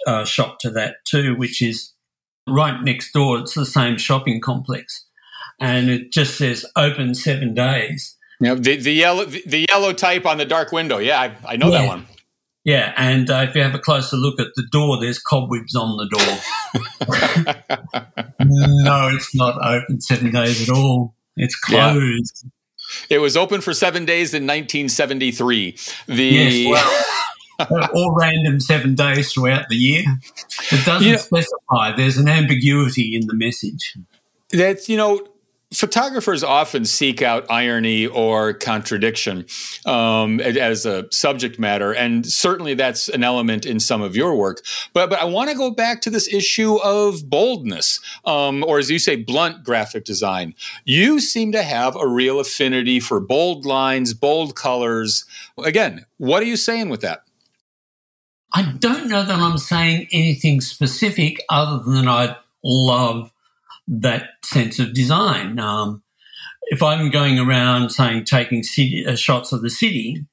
uh, 0.06 0.26
shot 0.26 0.60
to 0.62 0.70
that 0.72 0.98
too, 1.06 1.36
which 1.36 1.62
is 1.62 1.94
right 2.48 2.82
next 2.82 3.12
door. 3.12 3.40
It's 3.40 3.54
the 3.54 3.66
same 3.66 3.98
shopping 3.98 4.42
complex, 4.42 5.06
and 5.60 5.90
it 5.90 6.12
just 6.12 6.38
says 6.38 6.66
open 6.76 7.16
seven 7.16 7.54
days. 7.54 8.18
Yeah, 8.40 8.56
the, 8.56 8.76
the 8.78 8.94
yellow 8.94 9.26
the 9.26 9.66
yellow 9.70 9.94
type 9.94 10.26
on 10.26 10.38
the 10.38 10.46
dark 10.46 10.72
window. 10.72 10.98
Yeah, 10.98 11.20
I, 11.20 11.54
I 11.54 11.56
know 11.58 11.72
yeah. 11.72 11.82
that 11.82 11.88
one. 11.88 12.08
Yeah, 12.64 12.94
and 12.96 13.30
uh, 13.30 13.48
if 13.50 13.56
you 13.56 13.64
have 13.64 13.74
a 13.74 13.80
closer 13.80 14.18
look 14.18 14.40
at 14.40 14.50
the 14.56 14.64
door, 14.72 15.00
there's 15.00 15.20
cobwebs 15.20 15.76
on 15.76 15.98
the 15.98 16.08
door. 16.10 16.38
no, 18.40 19.10
it's 19.16 19.34
not 19.34 19.58
open 19.66 20.00
seven 20.00 20.32
days 20.32 20.68
at 20.68 20.76
all. 20.76 21.16
It's 21.36 21.56
closed. 21.56 22.44
Yeah. 22.44 22.50
It 23.10 23.18
was 23.20 23.36
open 23.38 23.62
for 23.62 23.74
seven 23.74 24.06
days 24.06 24.34
in 24.34 24.44
1973. 24.44 25.78
The 26.08 26.24
yes, 26.24 26.70
well, 26.70 27.04
or 27.70 28.18
random 28.18 28.60
seven 28.60 28.96
days 28.96 29.34
throughout 29.34 29.70
the 29.70 29.76
year. 29.76 30.04
It 30.72 30.86
doesn't 30.86 31.08
you 31.08 31.14
know, 31.14 31.18
specify. 31.18 31.96
There's 31.96 32.18
an 32.18 32.30
ambiguity 32.30 33.16
in 33.16 33.28
the 33.28 33.34
message. 33.34 33.98
That's, 34.52 34.90
you 34.90 34.98
know, 34.98 35.28
photographers 35.74 36.44
often 36.44 36.84
seek 36.84 37.22
out 37.22 37.50
irony 37.50 38.06
or 38.06 38.54
contradiction 38.54 39.46
um, 39.86 40.40
as 40.42 40.86
a 40.86 41.08
subject 41.12 41.58
matter, 41.60 41.94
and 41.94 42.26
certainly 42.26 42.74
that's 42.74 43.08
an 43.10 43.24
element 43.24 43.66
in 43.66 43.80
some 43.80 44.02
of 44.02 44.16
your 44.16 44.36
work. 44.36 44.62
But 44.94 45.10
but 45.10 45.20
I 45.20 45.26
want 45.26 45.50
to 45.50 45.56
go 45.56 45.72
back 45.72 46.02
to 46.02 46.10
this 46.10 46.32
issue 46.32 46.76
of 46.84 47.30
boldness, 47.30 48.00
um, 48.26 48.64
or 48.66 48.80
as 48.80 48.92
you 48.92 49.00
say, 49.00 49.16
blunt 49.16 49.64
graphic 49.64 50.06
design. 50.06 50.54
You 50.86 51.20
seem 51.20 51.52
to 51.54 51.64
have 51.64 51.96
a 51.96 52.08
real 52.08 52.40
affinity 52.40 53.00
for 53.00 53.20
bold 53.20 53.66
lines, 53.66 54.14
bold 54.14 54.56
colors. 54.56 55.26
Again, 55.64 56.06
what 56.18 56.44
are 56.44 56.48
you 56.48 56.58
saying 56.58 56.90
with 56.90 57.02
that? 57.02 57.24
I 58.54 58.74
don't 58.80 59.08
know 59.08 59.24
that 59.24 59.40
I'm 59.40 59.58
saying 59.58 60.08
anything 60.12 60.62
specific 60.62 61.42
other 61.50 61.84
than 61.84 62.08
I 62.08 62.36
love 62.64 63.32
that 63.88 64.30
sense 64.44 64.80
of 64.80 64.94
design. 64.94 65.60
Um, 65.60 66.04
if 66.64 66.84
I'm 66.84 67.10
going 67.10 67.40
around 67.40 67.92
saying 67.92 68.26
taking 68.26 68.64
city, 68.64 69.06
uh, 69.06 69.16
shots 69.16 69.52
of 69.52 69.62
the 69.62 69.70
city, 69.70 70.26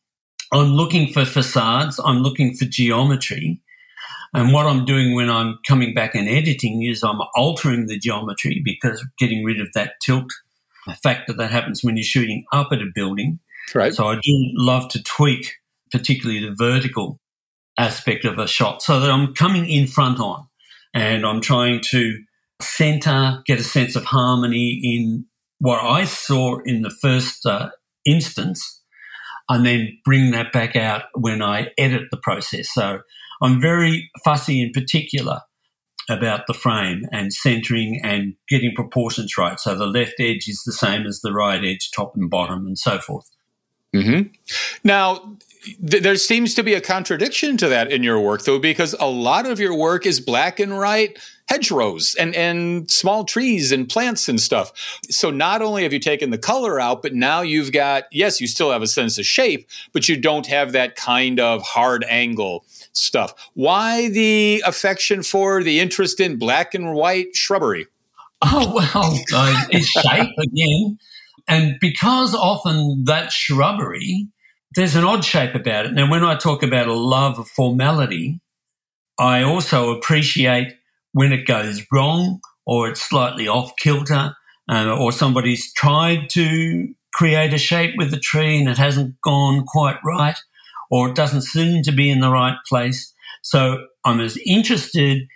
I'm 0.52 0.68
looking 0.68 1.12
for 1.12 1.24
facades, 1.24 2.00
I'm 2.04 2.18
looking 2.18 2.54
for 2.54 2.64
geometry. 2.64 3.60
And 4.34 4.52
what 4.52 4.66
I'm 4.66 4.84
doing 4.84 5.14
when 5.14 5.30
I'm 5.30 5.58
coming 5.66 5.94
back 5.94 6.14
and 6.14 6.28
editing 6.28 6.82
is 6.82 7.02
I'm 7.02 7.20
altering 7.34 7.86
the 7.86 7.98
geometry 7.98 8.60
because 8.64 9.04
getting 9.18 9.44
rid 9.44 9.60
of 9.60 9.68
that 9.74 9.94
tilt 10.02 10.30
factor 11.02 11.32
that 11.32 11.50
happens 11.50 11.82
when 11.82 11.96
you're 11.96 12.04
shooting 12.04 12.44
up 12.52 12.68
at 12.72 12.82
a 12.82 12.86
building. 12.94 13.38
Right. 13.74 13.94
So 13.94 14.08
I 14.08 14.14
do 14.14 14.50
love 14.54 14.88
to 14.90 15.02
tweak, 15.02 15.54
particularly 15.90 16.40
the 16.40 16.54
vertical 16.54 17.20
aspect 17.78 18.24
of 18.24 18.38
a 18.38 18.46
shot 18.46 18.82
so 18.82 19.00
that 19.00 19.10
I'm 19.10 19.34
coming 19.34 19.68
in 19.68 19.86
front 19.86 20.20
on 20.20 20.46
and 20.94 21.24
I'm 21.24 21.40
trying 21.40 21.80
to 21.90 22.18
center, 22.60 23.42
get 23.46 23.60
a 23.60 23.64
sense 23.64 23.96
of 23.96 24.04
harmony 24.04 24.80
in 24.82 25.26
what 25.60 25.82
I 25.82 26.04
saw 26.04 26.58
in 26.64 26.82
the 26.82 26.90
first 26.90 27.46
uh, 27.46 27.70
instance, 28.04 28.82
and 29.48 29.64
then 29.64 29.98
bring 30.04 30.30
that 30.32 30.52
back 30.52 30.76
out 30.76 31.04
when 31.14 31.42
I 31.42 31.68
edit 31.78 32.08
the 32.10 32.16
process. 32.16 32.70
So 32.70 33.00
I'm 33.40 33.60
very 33.60 34.10
fussy 34.24 34.60
in 34.60 34.72
particular 34.72 35.40
about 36.08 36.46
the 36.46 36.54
frame 36.54 37.02
and 37.12 37.32
centering 37.32 38.00
and 38.02 38.34
getting 38.48 38.74
proportions 38.74 39.36
right. 39.36 39.60
So 39.60 39.74
the 39.74 39.86
left 39.86 40.14
edge 40.18 40.48
is 40.48 40.62
the 40.64 40.72
same 40.72 41.06
as 41.06 41.20
the 41.20 41.32
right 41.32 41.62
edge, 41.62 41.90
top 41.90 42.14
and 42.16 42.30
bottom, 42.30 42.66
and 42.66 42.78
so 42.78 42.98
forth. 42.98 43.30
Mm-hmm. 43.94 44.28
Now, 44.84 45.36
th- 45.62 46.02
there 46.02 46.16
seems 46.16 46.54
to 46.54 46.62
be 46.62 46.74
a 46.74 46.80
contradiction 46.80 47.56
to 47.58 47.68
that 47.68 47.90
in 47.90 48.02
your 48.02 48.20
work, 48.20 48.44
though, 48.44 48.58
because 48.58 48.94
a 48.98 49.06
lot 49.06 49.46
of 49.46 49.60
your 49.60 49.74
work 49.74 50.06
is 50.06 50.20
black 50.20 50.60
and 50.60 50.76
white 50.76 51.18
hedgerows 51.48 52.14
and, 52.18 52.34
and 52.34 52.90
small 52.90 53.24
trees 53.24 53.72
and 53.72 53.88
plants 53.88 54.28
and 54.28 54.38
stuff. 54.38 55.00
So 55.08 55.30
not 55.30 55.62
only 55.62 55.82
have 55.82 55.94
you 55.94 55.98
taken 55.98 56.30
the 56.30 56.38
color 56.38 56.78
out, 56.78 57.02
but 57.02 57.14
now 57.14 57.40
you've 57.40 57.72
got, 57.72 58.04
yes, 58.12 58.40
you 58.40 58.46
still 58.46 58.70
have 58.70 58.82
a 58.82 58.86
sense 58.86 59.18
of 59.18 59.24
shape, 59.24 59.66
but 59.92 60.08
you 60.08 60.16
don't 60.20 60.46
have 60.46 60.72
that 60.72 60.94
kind 60.94 61.40
of 61.40 61.62
hard 61.62 62.04
angle 62.08 62.66
stuff. 62.92 63.32
Why 63.54 64.10
the 64.10 64.62
affection 64.66 65.22
for 65.22 65.62
the 65.62 65.80
interest 65.80 66.20
in 66.20 66.38
black 66.38 66.74
and 66.74 66.92
white 66.92 67.34
shrubbery? 67.34 67.86
Oh, 68.42 68.72
well, 68.74 69.18
uh, 69.34 69.64
it's 69.70 69.88
shape 69.88 70.30
again. 70.38 70.98
And 71.48 71.80
because 71.80 72.34
often 72.34 73.04
that 73.04 73.32
shrubbery, 73.32 74.28
there's 74.78 74.94
an 74.94 75.02
odd 75.02 75.24
shape 75.24 75.56
about 75.56 75.86
it. 75.86 75.92
Now, 75.92 76.08
when 76.08 76.22
I 76.22 76.36
talk 76.36 76.62
about 76.62 76.86
a 76.86 76.94
love 76.94 77.40
of 77.40 77.48
formality, 77.48 78.38
I 79.18 79.42
also 79.42 79.90
appreciate 79.90 80.72
when 81.12 81.32
it 81.32 81.48
goes 81.48 81.84
wrong 81.90 82.40
or 82.64 82.88
it's 82.88 83.02
slightly 83.02 83.48
off 83.48 83.72
kilter 83.80 84.36
uh, 84.70 84.96
or 84.96 85.10
somebody's 85.10 85.72
tried 85.72 86.30
to 86.30 86.94
create 87.12 87.52
a 87.52 87.58
shape 87.58 87.94
with 87.96 88.12
the 88.12 88.20
tree 88.20 88.60
and 88.60 88.68
it 88.68 88.78
hasn't 88.78 89.20
gone 89.20 89.64
quite 89.64 89.96
right 90.04 90.38
or 90.92 91.08
it 91.08 91.16
doesn't 91.16 91.42
seem 91.42 91.82
to 91.82 91.90
be 91.90 92.08
in 92.08 92.20
the 92.20 92.30
right 92.30 92.56
place. 92.68 93.12
So 93.42 93.84
I'm 94.04 94.20
as 94.20 94.38
interested 94.46 95.26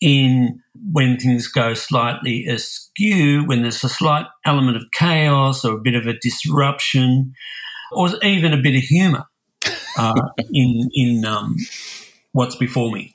in 0.00 0.60
when 0.92 1.18
things 1.18 1.46
go 1.46 1.72
slightly 1.74 2.46
askew, 2.46 3.44
when 3.46 3.62
there's 3.62 3.84
a 3.84 3.88
slight 3.88 4.26
element 4.44 4.76
of 4.76 4.90
chaos 4.92 5.64
or 5.64 5.76
a 5.76 5.80
bit 5.80 5.94
of 5.94 6.08
a 6.08 6.18
disruption, 6.18 7.32
or 7.92 8.10
even 8.22 8.52
a 8.52 8.58
bit 8.58 8.76
of 8.76 8.82
humour 8.82 9.24
uh, 9.96 10.28
in 10.52 10.90
in 10.94 11.24
um, 11.24 11.56
what's 12.32 12.56
before 12.56 12.90
me. 12.92 13.14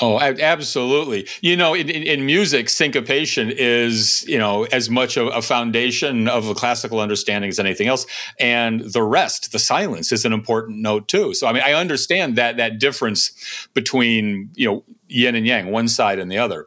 Oh, 0.00 0.18
absolutely. 0.18 1.28
You 1.40 1.56
know, 1.56 1.72
in, 1.72 1.88
in, 1.88 2.26
music, 2.26 2.68
syncopation 2.68 3.52
is, 3.56 4.24
you 4.26 4.38
know, 4.38 4.64
as 4.64 4.90
much 4.90 5.16
a, 5.16 5.28
a, 5.28 5.40
foundation 5.40 6.26
of 6.26 6.48
a 6.48 6.54
classical 6.54 6.98
understanding 6.98 7.48
as 7.48 7.60
anything 7.60 7.86
else. 7.86 8.04
And 8.40 8.80
the 8.80 9.04
rest, 9.04 9.52
the 9.52 9.60
silence, 9.60 10.10
is 10.10 10.24
an 10.24 10.32
important 10.32 10.78
note 10.78 11.06
too. 11.06 11.32
So, 11.32 11.46
I 11.46 11.52
mean, 11.52 11.62
I 11.64 11.74
understand 11.74 12.34
that 12.36 12.56
that 12.56 12.80
difference 12.80 13.68
between, 13.72 14.50
you 14.56 14.66
know, 14.66 14.84
yin 15.06 15.36
and 15.36 15.46
yang, 15.46 15.70
one 15.70 15.86
side 15.86 16.18
and 16.18 16.30
the 16.30 16.38
other. 16.38 16.66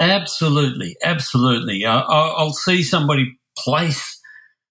Absolutely. 0.00 0.96
Absolutely. 1.04 1.84
Uh, 1.84 2.02
I'll 2.02 2.52
see 2.52 2.82
somebody 2.82 3.38
place 3.56 4.15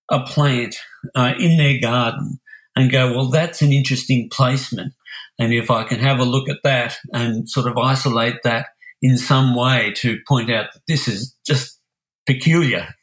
a 0.09 0.21
plant 0.21 0.75
uh, 1.15 1.33
in 1.39 1.57
their 1.57 1.79
garden 1.79 2.39
and 2.75 2.91
go, 2.91 3.13
well, 3.13 3.29
that's 3.29 3.61
an 3.61 3.71
interesting 3.71 4.29
placement 4.29 4.93
and 5.37 5.53
if 5.53 5.69
I 5.69 5.83
can 5.83 5.99
have 5.99 6.19
a 6.19 6.25
look 6.25 6.49
at 6.49 6.63
that 6.63 6.97
and 7.13 7.49
sort 7.49 7.67
of 7.67 7.77
isolate 7.77 8.43
that 8.43 8.67
in 9.01 9.17
some 9.17 9.55
way 9.55 9.93
to 9.97 10.17
point 10.27 10.49
out 10.49 10.67
that 10.73 10.81
this 10.87 11.07
is 11.07 11.35
just 11.45 11.79
peculiar. 12.25 12.95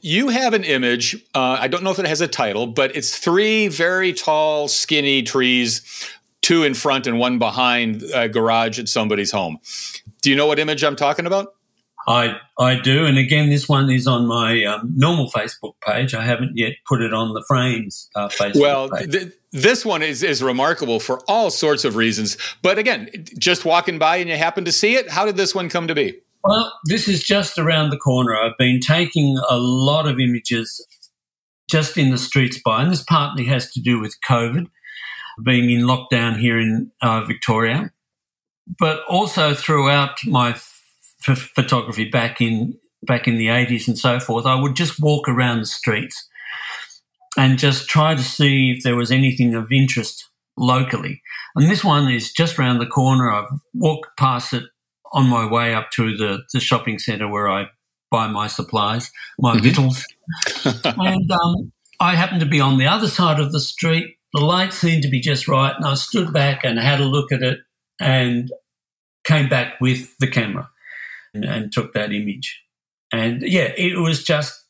You 0.00 0.28
have 0.28 0.54
an 0.54 0.64
image. 0.64 1.14
Uh, 1.34 1.58
I 1.60 1.68
don't 1.68 1.82
know 1.82 1.90
if 1.90 1.98
it 1.98 2.06
has 2.06 2.20
a 2.20 2.28
title, 2.28 2.66
but 2.66 2.94
it's 2.96 3.16
three 3.16 3.68
very 3.68 4.12
tall, 4.12 4.68
skinny 4.68 5.22
trees, 5.22 6.10
two 6.42 6.62
in 6.62 6.74
front 6.74 7.06
and 7.06 7.18
one 7.18 7.38
behind 7.38 8.02
a 8.14 8.28
garage 8.28 8.78
at 8.78 8.88
somebody's 8.88 9.30
home. 9.30 9.58
Do 10.20 10.30
you 10.30 10.36
know 10.36 10.46
what 10.46 10.58
image 10.58 10.84
I'm 10.84 10.96
talking 10.96 11.26
about? 11.26 11.54
I 12.06 12.36
I 12.58 12.78
do, 12.78 13.06
and 13.06 13.18
again, 13.18 13.48
this 13.50 13.68
one 13.68 13.90
is 13.90 14.06
on 14.06 14.26
my 14.26 14.64
um, 14.64 14.92
normal 14.94 15.30
Facebook 15.30 15.74
page. 15.86 16.14
I 16.14 16.22
haven't 16.24 16.56
yet 16.56 16.74
put 16.86 17.00
it 17.00 17.14
on 17.14 17.32
the 17.32 17.42
Frames 17.48 18.10
uh, 18.14 18.28
Facebook 18.28 18.60
well, 18.60 18.90
page. 18.90 19.10
Th- 19.10 19.32
this 19.52 19.84
one 19.84 20.02
is 20.02 20.22
is 20.22 20.42
remarkable 20.42 21.00
for 21.00 21.20
all 21.28 21.50
sorts 21.50 21.84
of 21.84 21.96
reasons. 21.96 22.36
But 22.62 22.78
again, 22.78 23.08
just 23.38 23.64
walking 23.64 23.98
by 23.98 24.16
and 24.16 24.28
you 24.28 24.36
happen 24.36 24.64
to 24.64 24.72
see 24.72 24.96
it. 24.96 25.10
How 25.10 25.24
did 25.24 25.36
this 25.36 25.54
one 25.54 25.68
come 25.68 25.88
to 25.88 25.94
be? 25.94 26.20
Well, 26.42 26.72
this 26.84 27.08
is 27.08 27.22
just 27.22 27.58
around 27.58 27.90
the 27.90 27.96
corner. 27.96 28.36
I've 28.36 28.58
been 28.58 28.80
taking 28.80 29.38
a 29.48 29.56
lot 29.56 30.06
of 30.06 30.20
images 30.20 30.86
just 31.70 31.96
in 31.96 32.10
the 32.10 32.18
streets 32.18 32.60
by, 32.62 32.82
and 32.82 32.92
this 32.92 33.02
partly 33.02 33.44
has 33.46 33.72
to 33.72 33.80
do 33.80 33.98
with 33.98 34.14
COVID, 34.28 34.66
being 35.42 35.70
in 35.70 35.86
lockdown 35.86 36.38
here 36.38 36.58
in 36.58 36.92
uh, 37.00 37.24
Victoria, 37.24 37.90
but 38.78 39.02
also 39.08 39.54
throughout 39.54 40.18
my 40.26 40.54
photography 41.24 42.04
back 42.04 42.40
in 42.40 42.78
back 43.06 43.28
in 43.28 43.36
the 43.36 43.48
80s 43.48 43.88
and 43.88 43.98
so 43.98 44.18
forth, 44.18 44.46
I 44.46 44.54
would 44.54 44.76
just 44.76 45.00
walk 45.00 45.28
around 45.28 45.60
the 45.60 45.66
streets 45.66 46.28
and 47.36 47.58
just 47.58 47.88
try 47.88 48.14
to 48.14 48.22
see 48.22 48.70
if 48.76 48.82
there 48.82 48.96
was 48.96 49.10
anything 49.10 49.54
of 49.54 49.72
interest 49.72 50.28
locally. 50.56 51.22
And 51.56 51.70
this 51.70 51.84
one 51.84 52.10
is 52.10 52.32
just 52.32 52.58
around 52.58 52.78
the 52.78 52.86
corner. 52.86 53.30
I've 53.30 53.60
walked 53.74 54.16
past 54.18 54.52
it 54.52 54.64
on 55.12 55.28
my 55.28 55.50
way 55.50 55.74
up 55.74 55.90
to 55.92 56.16
the, 56.16 56.42
the 56.52 56.60
shopping 56.60 56.98
centre 56.98 57.28
where 57.28 57.48
I 57.48 57.66
buy 58.10 58.26
my 58.28 58.46
supplies, 58.46 59.10
my 59.38 59.54
mm-hmm. 59.54 59.62
victuals. 59.62 60.04
and 60.64 61.30
um, 61.30 61.72
I 62.00 62.14
happened 62.14 62.40
to 62.40 62.46
be 62.46 62.60
on 62.60 62.78
the 62.78 62.86
other 62.86 63.08
side 63.08 63.40
of 63.40 63.52
the 63.52 63.60
street. 63.60 64.16
The 64.32 64.44
light 64.44 64.72
seemed 64.72 65.02
to 65.02 65.08
be 65.08 65.20
just 65.20 65.46
right. 65.46 65.74
And 65.76 65.84
I 65.84 65.94
stood 65.94 66.32
back 66.32 66.64
and 66.64 66.78
had 66.78 67.00
a 67.00 67.04
look 67.04 67.32
at 67.32 67.42
it 67.42 67.60
and 68.00 68.50
came 69.24 69.48
back 69.48 69.80
with 69.80 70.16
the 70.18 70.26
camera 70.26 70.68
and, 71.34 71.72
took 71.72 71.92
that 71.94 72.12
image. 72.12 72.62
And 73.12 73.42
yeah, 73.42 73.72
it 73.76 73.98
was 73.98 74.22
just, 74.22 74.60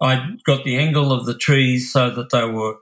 I 0.00 0.36
got 0.44 0.64
the 0.64 0.76
angle 0.76 1.12
of 1.12 1.26
the 1.26 1.36
trees 1.36 1.92
so 1.92 2.10
that 2.10 2.30
they 2.30 2.44
were, 2.44 2.76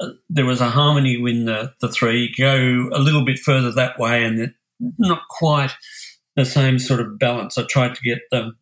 uh, 0.00 0.10
there 0.28 0.46
was 0.46 0.60
a 0.60 0.70
harmony 0.70 1.20
when 1.20 1.44
the, 1.44 1.72
the 1.80 1.88
three 1.88 2.34
go 2.36 2.88
a 2.92 2.98
little 2.98 3.24
bit 3.24 3.38
further 3.38 3.72
that 3.72 3.98
way 3.98 4.24
and 4.24 4.52
not 4.98 5.22
quite 5.30 5.72
the 6.36 6.44
same 6.44 6.78
sort 6.78 7.00
of 7.00 7.18
balance. 7.18 7.56
I 7.56 7.64
tried 7.64 7.94
to 7.94 8.02
get 8.02 8.22
the 8.30 8.52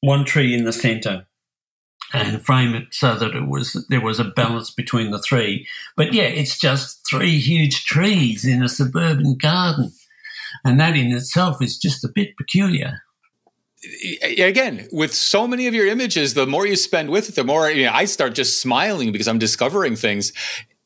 one 0.00 0.24
tree 0.24 0.54
in 0.54 0.64
the 0.64 0.72
center 0.72 1.26
and 2.12 2.44
frame 2.44 2.74
it 2.74 2.86
so 2.92 3.16
that 3.16 3.34
it 3.34 3.48
was 3.48 3.84
there 3.88 4.00
was 4.00 4.20
a 4.20 4.24
balance 4.24 4.70
between 4.70 5.10
the 5.10 5.18
three. 5.18 5.66
But 5.96 6.12
yeah, 6.12 6.24
it's 6.24 6.58
just 6.58 7.06
three 7.08 7.38
huge 7.38 7.84
trees 7.84 8.44
in 8.44 8.62
a 8.62 8.68
suburban 8.68 9.36
garden. 9.36 9.92
And 10.64 10.80
that 10.80 10.96
in 10.96 11.12
itself 11.12 11.60
is 11.60 11.78
just 11.78 12.04
a 12.04 12.08
bit 12.08 12.36
peculiar 12.36 13.02
again 14.38 14.88
with 14.92 15.14
so 15.14 15.46
many 15.46 15.66
of 15.66 15.74
your 15.74 15.86
images 15.86 16.34
the 16.34 16.46
more 16.46 16.66
you 16.66 16.76
spend 16.76 17.10
with 17.10 17.28
it 17.28 17.34
the 17.34 17.44
more 17.44 17.70
you 17.70 17.84
know, 17.84 17.92
i 17.92 18.04
start 18.04 18.34
just 18.34 18.60
smiling 18.60 19.12
because 19.12 19.28
i'm 19.28 19.38
discovering 19.38 19.96
things. 19.96 20.32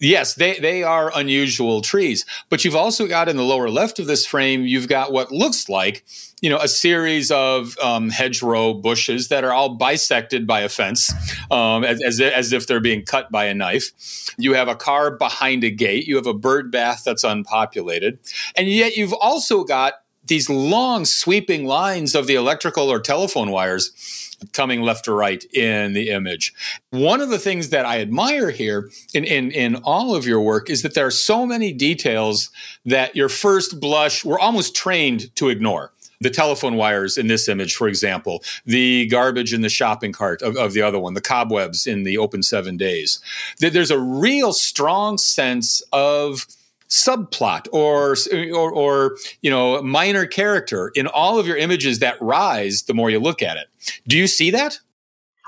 Yes 0.03 0.35
they, 0.35 0.59
they 0.59 0.83
are 0.83 1.13
unusual 1.15 1.83
trees 1.83 2.25
but 2.49 2.65
you've 2.65 2.77
also 2.77 3.07
got 3.07 3.29
in 3.29 3.37
the 3.37 3.45
lower 3.45 3.69
left 3.69 3.99
of 3.99 4.07
this 4.07 4.25
frame 4.25 4.65
you've 4.65 4.89
got 4.89 5.13
what 5.13 5.31
looks 5.31 5.69
like 5.69 6.05
you 6.41 6.49
know 6.49 6.59
a 6.59 6.69
series 6.69 7.31
of 7.31 7.77
um, 7.79 8.09
hedgerow 8.11 8.75
bushes 8.75 9.29
that 9.29 9.45
are 9.45 9.53
all 9.53 9.77
bisected 9.77 10.47
by 10.47 10.61
a 10.61 10.69
fence 10.69 11.13
um, 11.51 11.85
as, 11.85 12.03
as, 12.03 12.21
as 12.21 12.53
if 12.53 12.67
they're 12.67 12.81
being 12.81 13.05
cut 13.05 13.31
by 13.31 13.45
a 13.45 13.55
knife. 13.55 14.33
You 14.39 14.55
have 14.55 14.69
a 14.69 14.77
car 14.77 15.11
behind 15.11 15.65
a 15.65 15.71
gate. 15.71 16.07
You 16.07 16.17
have 16.17 16.27
a 16.27 16.35
bird 16.35 16.71
bath 16.71 17.03
that's 17.05 17.25
unpopulated. 17.25 18.19
And 18.57 18.69
yet 18.69 18.97
you've 18.97 19.13
also 19.13 19.65
got 19.65 19.95
these 20.31 20.49
long 20.49 21.05
sweeping 21.05 21.67
lines 21.67 22.15
of 22.15 22.27
the 22.27 22.37
electrical 22.37 22.91
or 22.91 23.01
telephone 23.01 23.51
wires 23.51 24.37
coming 24.55 24.81
left 24.81 25.05
to 25.05 25.13
right 25.13 25.45
in 25.53 25.93
the 25.93 26.09
image. 26.09 26.55
One 26.89 27.21
of 27.21 27.29
the 27.29 27.39
things 27.39 27.69
that 27.71 27.85
I 27.85 28.01
admire 28.01 28.51
here 28.51 28.91
in, 29.13 29.25
in, 29.25 29.51
in 29.51 29.77
all 29.77 30.15
of 30.15 30.27
your 30.27 30.41
work 30.41 30.71
is 30.71 30.81
that 30.81 30.95
there 30.95 31.07
are 31.07 31.11
so 31.11 31.45
many 31.45 31.73
details 31.73 32.49
that 32.87 33.15
your 33.15 33.29
first 33.29 33.81
blush 33.81 34.25
we're 34.25 34.39
almost 34.39 34.75
trained 34.75 35.35
to 35.37 35.51
ignore 35.51 35.93
the 36.23 36.31
telephone 36.31 36.77
wires 36.77 37.17
in 37.17 37.29
this 37.29 37.49
image, 37.49 37.75
for 37.75 37.89
example, 37.89 38.43
the 38.67 39.07
garbage 39.07 39.55
in 39.55 39.63
the 39.63 39.71
shopping 39.71 40.13
cart 40.13 40.43
of, 40.43 40.57
of, 40.57 40.75
the 40.75 40.83
other 40.83 40.99
one, 40.99 41.15
the 41.15 41.21
cobwebs 41.21 41.87
in 41.87 42.03
the 42.03 42.19
open 42.19 42.43
seven 42.43 42.77
days. 42.77 43.21
There's 43.59 43.91
a 43.91 43.99
real 43.99 44.53
strong 44.53 45.17
sense 45.17 45.83
of 45.93 46.47
subplot 46.91 47.67
or, 47.73 48.17
or, 48.53 48.73
or 48.73 49.17
you 49.43 49.51
know 49.51 49.81
minor 49.83 50.27
character 50.27 50.91
in 50.95 51.07
all 51.07 51.39
of 51.39 51.47
your 51.47 51.57
images 51.57 52.01
that 52.01 52.21
rise 52.21 52.83
the 52.83 52.95
more 52.95 53.11
you 53.11 53.19
look 53.19 53.43
at 53.43 53.57
it. 53.57 53.69
Do 54.07 54.19
you 54.19 54.27
see 54.27 54.51
that? 54.51 54.79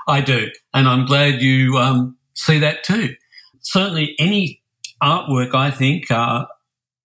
I 0.07 0.21
do, 0.21 0.49
and 0.73 0.87
I'm 0.87 1.05
glad 1.05 1.41
you 1.41 1.77
um, 1.77 2.17
see 2.33 2.59
that 2.59 2.83
too. 2.83 3.15
Certainly, 3.61 4.15
any 4.19 4.61
artwork 5.01 5.53
I 5.53 5.71
think 5.71 6.09
uh, 6.11 6.45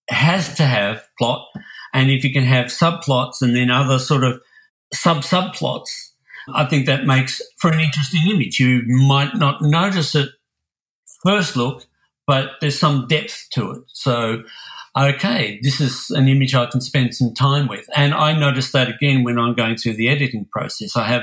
has 0.08 0.54
to 0.56 0.64
have 0.64 1.04
plot, 1.18 1.46
and 1.92 2.10
if 2.10 2.24
you 2.24 2.32
can 2.32 2.44
have 2.44 2.66
subplots 2.66 3.42
and 3.42 3.54
then 3.54 3.70
other 3.70 3.98
sort 3.98 4.24
of 4.24 4.40
sub 4.92 5.18
subplots, 5.18 6.10
I 6.54 6.64
think 6.64 6.86
that 6.86 7.06
makes 7.06 7.40
for 7.58 7.70
an 7.70 7.80
interesting 7.80 8.22
image. 8.30 8.58
You 8.58 8.82
might 8.86 9.34
not 9.34 9.62
notice 9.62 10.14
it 10.14 10.30
first 11.24 11.56
look, 11.56 11.86
but 12.28 12.50
there's 12.60 12.78
some 12.78 13.06
depth 13.08 13.48
to 13.52 13.70
it. 13.72 13.82
So, 13.88 14.44
okay, 14.96 15.58
this 15.62 15.80
is 15.80 16.10
an 16.10 16.28
image 16.28 16.54
I 16.54 16.66
can 16.66 16.82
spend 16.82 17.14
some 17.14 17.32
time 17.32 17.66
with. 17.68 17.86
And 17.96 18.12
I 18.12 18.38
notice 18.38 18.70
that 18.72 18.90
again 18.90 19.24
when 19.24 19.38
I'm 19.38 19.54
going 19.54 19.78
through 19.78 19.94
the 19.94 20.10
editing 20.10 20.46
process. 20.52 20.94
I 20.94 21.04
have 21.04 21.22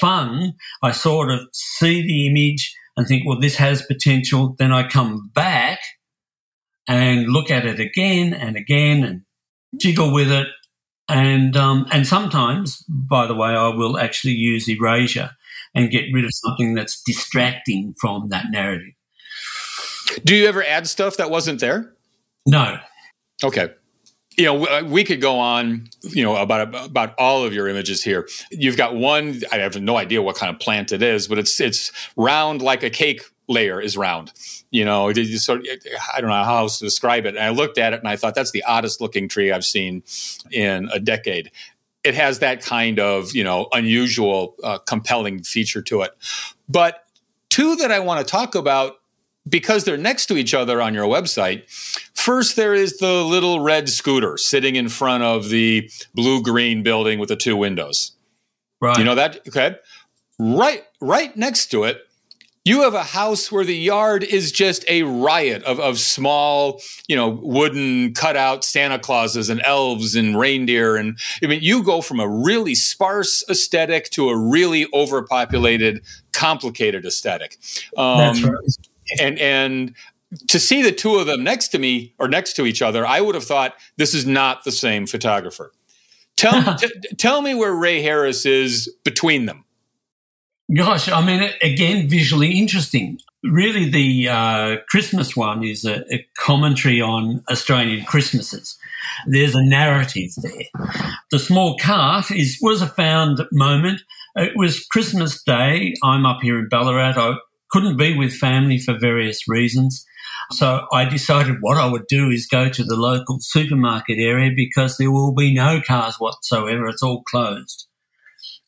fun. 0.00 0.54
I 0.82 0.90
sort 0.90 1.30
of 1.30 1.40
see 1.52 2.02
the 2.02 2.26
image 2.26 2.74
and 2.96 3.06
think, 3.06 3.22
well, 3.26 3.38
this 3.38 3.56
has 3.56 3.80
potential. 3.86 4.56
Then 4.58 4.72
I 4.72 4.88
come 4.88 5.30
back 5.32 5.78
and 6.88 7.28
look 7.28 7.50
at 7.52 7.64
it 7.64 7.78
again 7.78 8.34
and 8.34 8.56
again 8.56 9.04
and 9.04 9.22
jiggle 9.80 10.12
with 10.12 10.32
it. 10.32 10.48
And, 11.08 11.56
um, 11.56 11.86
and 11.92 12.06
sometimes, 12.06 12.84
by 12.88 13.28
the 13.28 13.34
way, 13.34 13.50
I 13.50 13.68
will 13.68 13.98
actually 13.98 14.34
use 14.34 14.68
erasure 14.68 15.30
and 15.76 15.90
get 15.90 16.06
rid 16.12 16.24
of 16.24 16.30
something 16.32 16.74
that's 16.74 17.00
distracting 17.04 17.94
from 18.00 18.30
that 18.30 18.46
narrative. 18.50 18.94
Do 20.24 20.34
you 20.34 20.46
ever 20.46 20.62
add 20.62 20.86
stuff 20.86 21.16
that 21.18 21.30
wasn't 21.30 21.60
there? 21.60 21.92
No. 22.46 22.78
Okay. 23.42 23.70
you 24.36 24.44
know 24.44 24.84
we 24.84 25.04
could 25.04 25.20
go 25.20 25.38
on 25.38 25.88
you 26.02 26.22
know 26.22 26.36
about 26.36 26.74
about 26.86 27.14
all 27.18 27.44
of 27.44 27.52
your 27.52 27.68
images 27.68 28.02
here 28.02 28.28
you've 28.50 28.76
got 28.76 28.94
one 28.94 29.40
i 29.52 29.56
have 29.56 29.80
no 29.80 29.96
idea 29.96 30.22
what 30.22 30.36
kind 30.36 30.54
of 30.54 30.60
plant 30.60 30.92
it 30.92 31.02
is 31.02 31.26
but 31.28 31.38
it's 31.38 31.60
it's 31.60 31.90
round 32.16 32.62
like 32.62 32.82
a 32.82 32.90
cake 32.90 33.22
layer 33.48 33.80
is 33.80 33.96
round 33.96 34.32
you 34.70 34.84
know 34.84 35.12
sort 35.12 35.66
i 36.14 36.20
don't 36.20 36.30
know 36.30 36.44
how 36.44 36.58
else 36.58 36.78
to 36.78 36.84
describe 36.84 37.26
it 37.26 37.34
and 37.34 37.44
i 37.44 37.50
looked 37.50 37.76
at 37.76 37.92
it 37.92 37.98
and 37.98 38.08
i 38.08 38.16
thought 38.16 38.34
that's 38.34 38.52
the 38.52 38.62
oddest 38.64 39.00
looking 39.00 39.28
tree 39.28 39.50
i've 39.52 39.64
seen 39.64 40.02
in 40.52 40.88
a 40.92 41.00
decade 41.00 41.50
it 42.04 42.14
has 42.14 42.38
that 42.38 42.62
kind 42.62 43.00
of 43.00 43.34
you 43.34 43.44
know 43.44 43.68
unusual 43.72 44.54
uh, 44.62 44.78
compelling 44.78 45.42
feature 45.42 45.82
to 45.82 46.02
it 46.02 46.12
but 46.68 47.04
two 47.48 47.74
that 47.76 47.90
i 47.90 47.98
want 47.98 48.24
to 48.24 48.30
talk 48.30 48.54
about 48.54 48.99
because 49.48 49.84
they're 49.84 49.96
next 49.96 50.26
to 50.26 50.36
each 50.36 50.54
other 50.54 50.80
on 50.80 50.94
your 50.94 51.06
website, 51.06 51.68
first 52.14 52.56
there 52.56 52.74
is 52.74 52.98
the 52.98 53.24
little 53.24 53.60
red 53.60 53.88
scooter 53.88 54.36
sitting 54.36 54.76
in 54.76 54.88
front 54.88 55.22
of 55.22 55.48
the 55.48 55.90
blue 56.14 56.42
green 56.42 56.82
building 56.82 57.18
with 57.18 57.28
the 57.28 57.36
two 57.36 57.56
windows. 57.56 58.12
Right. 58.80 58.98
You 58.98 59.04
know 59.04 59.14
that? 59.14 59.46
Okay. 59.48 59.76
Right, 60.38 60.84
right 61.00 61.36
next 61.36 61.66
to 61.66 61.84
it, 61.84 62.02
you 62.64 62.82
have 62.82 62.94
a 62.94 63.02
house 63.02 63.50
where 63.50 63.64
the 63.64 63.76
yard 63.76 64.22
is 64.22 64.52
just 64.52 64.84
a 64.88 65.02
riot 65.02 65.62
of, 65.64 65.80
of 65.80 65.98
small, 65.98 66.80
you 67.08 67.16
know, 67.16 67.28
wooden 67.28 68.12
cutout 68.12 68.64
Santa 68.64 68.98
Clauses 68.98 69.48
and 69.48 69.62
elves 69.64 70.14
and 70.14 70.38
reindeer. 70.38 70.96
And 70.96 71.18
I 71.42 71.46
mean, 71.46 71.62
you 71.62 71.82
go 71.82 72.02
from 72.02 72.20
a 72.20 72.28
really 72.28 72.74
sparse 72.74 73.42
aesthetic 73.48 74.10
to 74.10 74.28
a 74.28 74.36
really 74.36 74.86
overpopulated, 74.92 76.02
complicated 76.32 77.06
aesthetic. 77.06 77.58
Um, 77.96 78.18
That's 78.18 78.42
right 78.42 78.89
and 79.18 79.38
and 79.38 79.94
to 80.48 80.60
see 80.60 80.82
the 80.82 80.92
two 80.92 81.16
of 81.16 81.26
them 81.26 81.42
next 81.42 81.68
to 81.68 81.78
me 81.78 82.14
or 82.18 82.28
next 82.28 82.54
to 82.54 82.66
each 82.66 82.82
other, 82.82 83.06
I 83.06 83.20
would 83.20 83.34
have 83.34 83.44
thought 83.44 83.74
this 83.96 84.14
is 84.14 84.26
not 84.26 84.64
the 84.64 84.72
same 84.72 85.06
photographer. 85.06 85.72
Tell 86.36 86.74
t- 86.78 86.88
tell 87.16 87.42
me 87.42 87.54
where 87.54 87.72
Ray 87.72 88.02
Harris 88.02 88.46
is 88.46 88.92
between 89.04 89.46
them. 89.46 89.64
Gosh, 90.74 91.08
I 91.10 91.24
mean, 91.24 91.50
again, 91.62 92.08
visually 92.08 92.52
interesting. 92.52 93.18
Really, 93.42 93.90
the 93.90 94.28
uh, 94.28 94.76
Christmas 94.88 95.34
one 95.34 95.64
is 95.64 95.84
a, 95.84 96.04
a, 96.14 96.26
commentary 96.38 97.00
on 97.00 97.42
Australian 97.50 98.04
Christmases. 98.04 98.78
There's 99.26 99.54
a 99.54 99.64
narrative 99.64 100.30
there. 100.36 100.86
The 101.32 101.38
small 101.38 101.76
cart 101.78 102.30
is 102.30 102.58
was 102.60 102.82
a 102.82 102.86
found 102.86 103.40
moment. 103.50 104.02
It 104.36 104.52
was 104.56 104.84
Christmas 104.84 105.42
Day. 105.42 105.94
I'm 106.04 106.24
up 106.24 106.40
here 106.42 106.58
in 106.58 106.68
Ballarat. 106.68 107.14
I 107.16 107.36
couldn't 107.70 107.96
be 107.96 108.16
with 108.16 108.32
family 108.32 108.78
for 108.78 108.98
various 108.98 109.48
reasons. 109.48 110.04
So 110.52 110.86
I 110.92 111.04
decided 111.04 111.56
what 111.60 111.76
I 111.76 111.86
would 111.86 112.06
do 112.08 112.30
is 112.30 112.46
go 112.46 112.68
to 112.68 112.84
the 112.84 112.96
local 112.96 113.38
supermarket 113.40 114.18
area 114.18 114.50
because 114.54 114.96
there 114.96 115.12
will 115.12 115.32
be 115.32 115.54
no 115.54 115.80
cars 115.80 116.16
whatsoever. 116.18 116.88
It's 116.88 117.02
all 117.02 117.22
closed. 117.22 117.86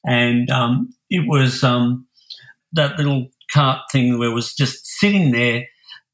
And 0.05 0.51
um, 0.51 0.95
it 1.11 1.27
was 1.27 1.65
um, 1.65 2.07
that 2.73 2.99
little 2.99 3.29
cart 3.53 3.81
thing 3.91 4.19
where 4.19 4.31
it 4.31 4.35
was 4.35 4.55
just 4.55 4.87
sitting 4.87 5.33
there 5.33 5.67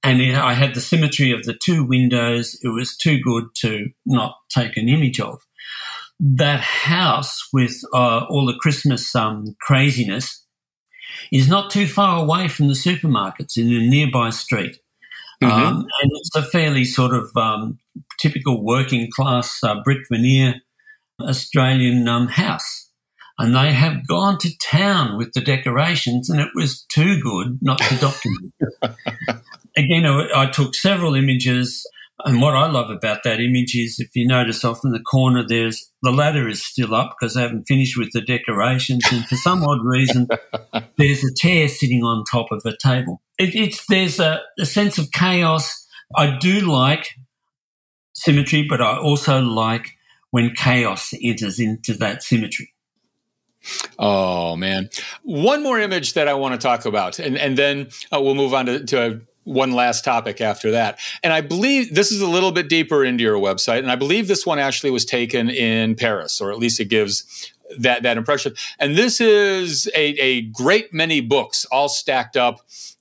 and 0.02 0.20
it, 0.20 0.34
I 0.34 0.54
had 0.54 0.74
the 0.74 0.80
symmetry 0.80 1.32
of 1.32 1.44
the 1.44 1.54
two 1.54 1.84
windows. 1.84 2.58
It 2.62 2.68
was 2.68 2.96
too 2.96 3.20
good 3.20 3.44
to 3.56 3.88
not 4.06 4.36
take 4.48 4.76
an 4.76 4.88
image 4.88 5.20
of. 5.20 5.40
That 6.20 6.60
house 6.60 7.48
with 7.52 7.80
uh, 7.92 8.24
all 8.28 8.46
the 8.46 8.58
Christmas 8.60 9.14
um, 9.14 9.54
craziness 9.60 10.44
is 11.32 11.48
not 11.48 11.70
too 11.70 11.86
far 11.86 12.22
away 12.22 12.48
from 12.48 12.68
the 12.68 12.74
supermarkets 12.74 13.56
in 13.56 13.72
a 13.72 13.86
nearby 13.86 14.30
street. 14.30 14.78
Mm-hmm. 15.42 15.52
Um, 15.52 15.86
and 16.02 16.10
it's 16.14 16.34
a 16.34 16.42
fairly 16.42 16.84
sort 16.84 17.14
of 17.14 17.30
um, 17.36 17.78
typical 18.18 18.64
working 18.64 19.08
class 19.14 19.62
uh, 19.62 19.82
brick 19.82 20.00
veneer 20.10 20.56
Australian 21.20 22.08
um, 22.08 22.28
house. 22.28 22.90
And 23.40 23.54
they 23.54 23.72
have 23.72 24.06
gone 24.08 24.38
to 24.38 24.58
town 24.58 25.16
with 25.16 25.32
the 25.32 25.40
decorations, 25.40 26.28
and 26.28 26.40
it 26.40 26.48
was 26.56 26.82
too 26.92 27.20
good 27.20 27.58
not 27.62 27.78
to 27.78 27.96
document. 27.96 28.52
Again, 29.76 30.06
I 30.06 30.50
took 30.50 30.74
several 30.74 31.14
images 31.14 31.86
and 32.24 32.40
what 32.42 32.56
I 32.56 32.68
love 32.68 32.90
about 32.90 33.22
that 33.22 33.40
image 33.40 33.76
is 33.76 34.00
if 34.00 34.14
you 34.14 34.26
notice 34.26 34.64
off 34.64 34.84
in 34.84 34.90
the 34.90 35.00
corner, 35.00 35.44
there's 35.46 35.90
the 36.02 36.10
ladder 36.10 36.48
is 36.48 36.64
still 36.64 36.94
up 36.94 37.14
because 37.18 37.34
they 37.34 37.42
haven't 37.42 37.68
finished 37.68 37.96
with 37.96 38.10
the 38.12 38.20
decorations. 38.20 39.04
And 39.12 39.24
for 39.26 39.36
some 39.36 39.62
odd 39.62 39.84
reason, 39.84 40.26
there's 40.98 41.22
a 41.22 41.34
chair 41.34 41.68
sitting 41.68 42.02
on 42.02 42.24
top 42.24 42.48
of 42.50 42.62
a 42.64 42.76
table. 42.76 43.22
It, 43.38 43.54
it's, 43.54 43.86
there's 43.86 44.18
a, 44.18 44.40
a 44.58 44.66
sense 44.66 44.98
of 44.98 45.12
chaos. 45.12 45.86
I 46.16 46.36
do 46.38 46.60
like 46.60 47.08
symmetry, 48.14 48.66
but 48.68 48.80
I 48.80 48.98
also 48.98 49.40
like 49.40 49.90
when 50.30 50.54
chaos 50.54 51.14
enters 51.22 51.60
into 51.60 51.94
that 51.94 52.24
symmetry. 52.24 52.74
Oh 53.98 54.56
man, 54.56 54.88
one 55.22 55.62
more 55.62 55.78
image 55.78 56.14
that 56.14 56.28
I 56.28 56.34
want 56.34 56.58
to 56.58 56.64
talk 56.64 56.86
about, 56.86 57.18
and 57.18 57.36
and 57.36 57.58
then 57.58 57.88
uh, 58.14 58.20
we'll 58.20 58.36
move 58.36 58.54
on 58.54 58.66
to, 58.66 58.84
to 58.86 59.20
one 59.48 59.72
last 59.72 60.04
topic 60.04 60.40
after 60.40 60.70
that. 60.72 60.98
And 61.22 61.32
I 61.32 61.40
believe 61.40 61.94
this 61.94 62.12
is 62.12 62.20
a 62.20 62.28
little 62.28 62.52
bit 62.52 62.68
deeper 62.68 63.04
into 63.04 63.24
your 63.24 63.38
website, 63.38 63.78
and 63.78 63.90
I 63.90 63.96
believe 63.96 64.28
this 64.28 64.46
one 64.46 64.58
actually 64.58 64.90
was 64.90 65.04
taken 65.04 65.48
in 65.48 65.94
Paris, 65.94 66.40
or 66.40 66.52
at 66.52 66.58
least 66.58 66.78
it 66.80 66.86
gives 66.86 67.52
that 67.78 68.02
that 68.02 68.16
impression. 68.16 68.54
And 68.78 68.96
this 68.96 69.20
is 69.20 69.90
a, 69.94 70.06
a 70.20 70.42
great 70.42 70.92
many 70.92 71.20
books 71.20 71.64
all 71.66 71.88
stacked 71.88 72.36
up 72.36 72.60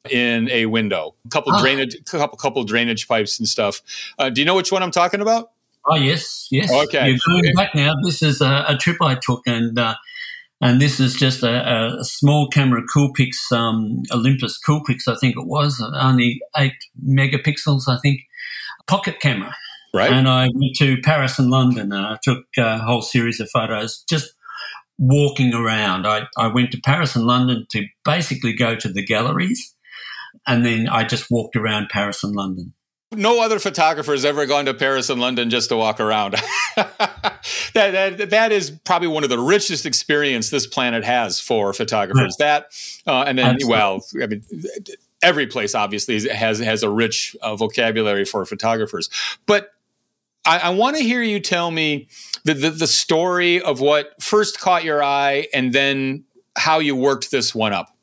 in 0.10 0.50
a 0.50 0.66
window, 0.68 1.16
a 1.26 1.30
couple 1.30 1.54
ah. 1.54 1.62
drainage, 1.62 2.04
couple 2.06 2.38
couple 2.38 2.64
drainage 2.64 3.08
pipes 3.08 3.40
and 3.40 3.48
stuff. 3.48 3.82
Uh, 4.18 4.30
do 4.30 4.42
you 4.42 4.46
know 4.46 4.56
which 4.56 4.72
one 4.72 4.84
I'm 4.84 4.92
talking 4.92 5.22
about? 5.22 5.52
Oh 5.86 5.96
yes, 5.96 6.48
yes. 6.52 6.72
Okay, 6.72 7.12
you're 7.12 7.42
going 7.42 7.54
back 7.56 7.76
now. 7.76 7.94
This 8.04 8.22
is 8.22 8.42
a, 8.42 8.66
a 8.70 8.78
trip 8.78 8.98
I 9.02 9.16
took, 9.16 9.42
and 9.48 9.78
uh, 9.78 9.96
and 10.62 10.82
this 10.82 11.00
is 11.00 11.16
just 11.16 11.44
a, 11.44 11.98
a 12.00 12.04
small 12.04 12.48
camera 12.48 12.82
Coolpix, 12.84 13.52
um, 13.52 14.02
Olympus 14.12 14.60
Coolpix, 14.60 15.08
I 15.08 15.16
think 15.16 15.36
it 15.38 15.46
was, 15.46 15.84
only 15.96 16.40
eight 16.58 16.74
megapixels, 17.06 17.88
I 17.88 17.98
think, 18.02 18.22
pocket 18.88 19.20
camera. 19.20 19.56
Right. 19.94 20.12
And 20.12 20.28
I 20.28 20.50
went 20.54 20.76
to 20.78 20.98
Paris 21.04 21.40
and 21.40 21.50
London 21.50 21.92
and 21.92 22.06
I 22.06 22.18
took 22.24 22.46
a 22.58 22.80
whole 22.80 23.02
series 23.02 23.40
of 23.40 23.50
photos 23.50 24.04
just 24.10 24.34
walking 24.98 25.54
around. 25.54 26.08
I, 26.08 26.28
I 26.38 26.48
went 26.48 26.72
to 26.72 26.82
Paris 26.82 27.16
and 27.16 27.26
London 27.26 27.68
to 27.72 27.86
basically 28.04 28.54
go 28.54 28.76
to 28.76 28.90
the 28.90 29.06
galleries 29.06 29.76
and 30.48 30.66
then 30.66 30.88
I 30.88 31.04
just 31.04 31.30
walked 31.30 31.56
around 31.56 31.90
Paris 31.90 32.24
and 32.24 32.36
London. 32.36 32.74
No 33.14 33.42
other 33.42 33.58
photographer 33.58 34.12
has 34.12 34.26
ever 34.26 34.46
gone 34.46 34.66
to 34.66 34.74
Paris 34.74 35.10
and 35.10 35.22
London 35.22 35.50
just 35.50 35.70
to 35.70 35.78
walk 35.78 36.02
around. 36.02 36.36
that, 36.76 37.40
that, 37.74 38.30
that 38.32 38.52
is 38.52 38.72
probably 38.84 39.08
one 39.08 39.24
of 39.24 39.30
the 39.30 39.40
richest 39.40 39.86
experience 39.86 40.50
this 40.50 40.68
planet 40.68 41.06
has 41.06 41.40
for 41.40 41.72
photographers. 41.72 42.36
That 42.38 42.68
uh, 43.06 43.24
and 43.26 43.38
then, 43.38 43.56
Absolutely. 43.56 43.72
well, 43.72 44.02
I 44.22 44.28
mean, 44.28 44.44
every 45.22 45.48
place 45.48 45.74
obviously 45.74 46.28
has 46.30 46.60
has 46.60 46.84
a 46.84 46.90
rich 46.90 47.36
uh, 47.42 47.56
vocabulary 47.56 48.26
for 48.26 48.46
photographers. 48.46 49.10
But 49.46 49.72
I, 50.46 50.60
I 50.60 50.70
want 50.72 50.98
to 50.98 51.04
hear 51.04 51.22
you 51.22 51.40
tell 51.40 51.72
me 51.72 52.08
the, 52.44 52.54
the 52.54 52.70
the 52.72 52.88
story 52.88 53.62
of 53.62 53.80
what 53.80 54.22
first 54.22 54.60
caught 54.60 54.84
your 54.84 55.02
eye, 55.02 55.48
and 55.54 55.72
then 55.72 56.26
how 56.58 56.80
you 56.80 56.96
worked 56.96 57.32
this 57.32 57.56
one 57.56 57.74
up. 57.74 57.96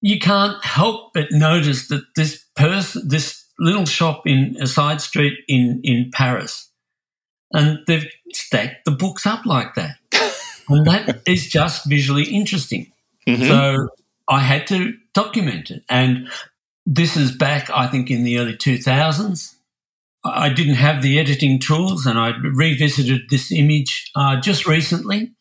You 0.00 0.18
can't 0.18 0.62
help 0.62 1.14
but 1.14 1.28
notice 1.30 1.88
that 1.88 2.04
this 2.14 2.44
person, 2.56 3.08
this 3.08 3.43
little 3.58 3.86
shop 3.86 4.26
in 4.26 4.56
a 4.60 4.66
side 4.66 5.00
street 5.00 5.38
in, 5.48 5.80
in 5.84 6.10
Paris. 6.12 6.70
And 7.52 7.78
they've 7.86 8.10
stacked 8.32 8.84
the 8.84 8.90
books 8.90 9.26
up 9.26 9.46
like 9.46 9.74
that. 9.74 9.96
and 10.68 10.86
that 10.86 11.22
is 11.26 11.48
just 11.48 11.88
visually 11.88 12.24
interesting. 12.24 12.90
Mm-hmm. 13.26 13.46
So 13.46 13.88
I 14.28 14.40
had 14.40 14.66
to 14.68 14.94
document 15.12 15.70
it. 15.70 15.84
And 15.88 16.28
this 16.84 17.16
is 17.16 17.36
back, 17.36 17.70
I 17.70 17.86
think, 17.86 18.10
in 18.10 18.24
the 18.24 18.38
early 18.38 18.56
2000s. 18.56 19.54
I 20.24 20.48
didn't 20.48 20.74
have 20.74 21.02
the 21.02 21.18
editing 21.18 21.60
tools 21.60 22.06
and 22.06 22.18
I 22.18 22.32
revisited 22.38 23.28
this 23.28 23.52
image 23.52 24.10
uh, 24.14 24.40
just 24.40 24.66
recently, 24.66 25.32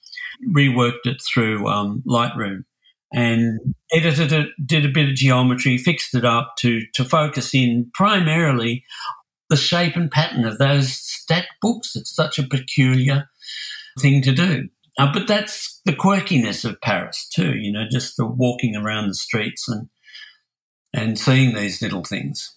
reworked 0.46 1.06
it 1.06 1.22
through 1.22 1.68
um, 1.68 2.04
Lightroom 2.06 2.66
and 3.14 3.76
edited 3.94 4.32
it, 4.32 4.50
did 4.66 4.86
a 4.86 4.92
bit 4.92 5.10
of 5.10 5.16
geometry, 5.16 5.78
fixed 5.78 6.16
it 6.16 6.26
up 6.26 6.56
to, 6.60 6.82
to 6.94 7.06
focus 7.06 7.54
in 7.54 7.92
primarily 7.94 8.84
the 9.50 9.56
shape 9.56 9.96
and 9.96 10.10
pattern 10.10 10.46
of 10.46 10.58
those 10.58 10.94
stacked 10.94 11.54
books. 11.62 11.96
It's 11.96 12.14
such 12.14 12.40
a 12.40 12.48
peculiar 12.48 13.30
thing 14.00 14.22
to 14.24 14.32
do. 14.32 14.70
Uh, 14.98 15.12
but 15.14 15.28
that's 15.28 15.80
the 15.86 15.94
quirkiness 15.94 16.66
of 16.66 16.82
Paris 16.82 17.28
too, 17.28 17.56
you 17.56 17.72
know, 17.72 17.86
just 17.90 18.18
the 18.18 18.26
walking 18.26 18.76
around 18.76 19.08
the 19.08 19.16
streets 19.16 19.68
and 19.68 19.90
and 20.96 21.18
seeing 21.18 21.56
these 21.56 21.82
little 21.82 22.04
things. 22.04 22.56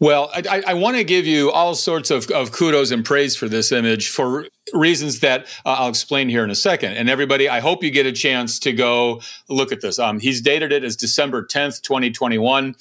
Well, 0.00 0.30
I, 0.34 0.62
I 0.66 0.74
want 0.74 0.96
to 0.96 1.04
give 1.04 1.26
you 1.26 1.50
all 1.50 1.74
sorts 1.74 2.10
of, 2.10 2.30
of, 2.30 2.52
kudos 2.52 2.90
and 2.90 3.04
praise 3.04 3.36
for 3.36 3.48
this 3.48 3.70
image 3.70 4.08
for 4.08 4.46
reasons 4.72 5.20
that 5.20 5.42
uh, 5.66 5.76
I'll 5.78 5.90
explain 5.90 6.30
here 6.30 6.42
in 6.42 6.50
a 6.50 6.54
second. 6.54 6.94
And 6.94 7.10
everybody, 7.10 7.50
I 7.50 7.60
hope 7.60 7.84
you 7.84 7.90
get 7.90 8.06
a 8.06 8.12
chance 8.12 8.58
to 8.60 8.72
go 8.72 9.20
look 9.50 9.72
at 9.72 9.82
this. 9.82 9.98
Um, 9.98 10.18
he's 10.18 10.40
dated 10.40 10.72
it 10.72 10.84
as 10.84 10.96
December 10.96 11.44
10th, 11.44 11.82
2021. 11.82 12.74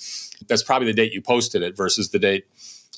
That's 0.48 0.64
probably 0.64 0.88
the 0.88 0.94
date 0.94 1.12
you 1.12 1.22
posted 1.22 1.62
it 1.62 1.76
versus 1.76 2.10
the 2.10 2.20
date 2.20 2.46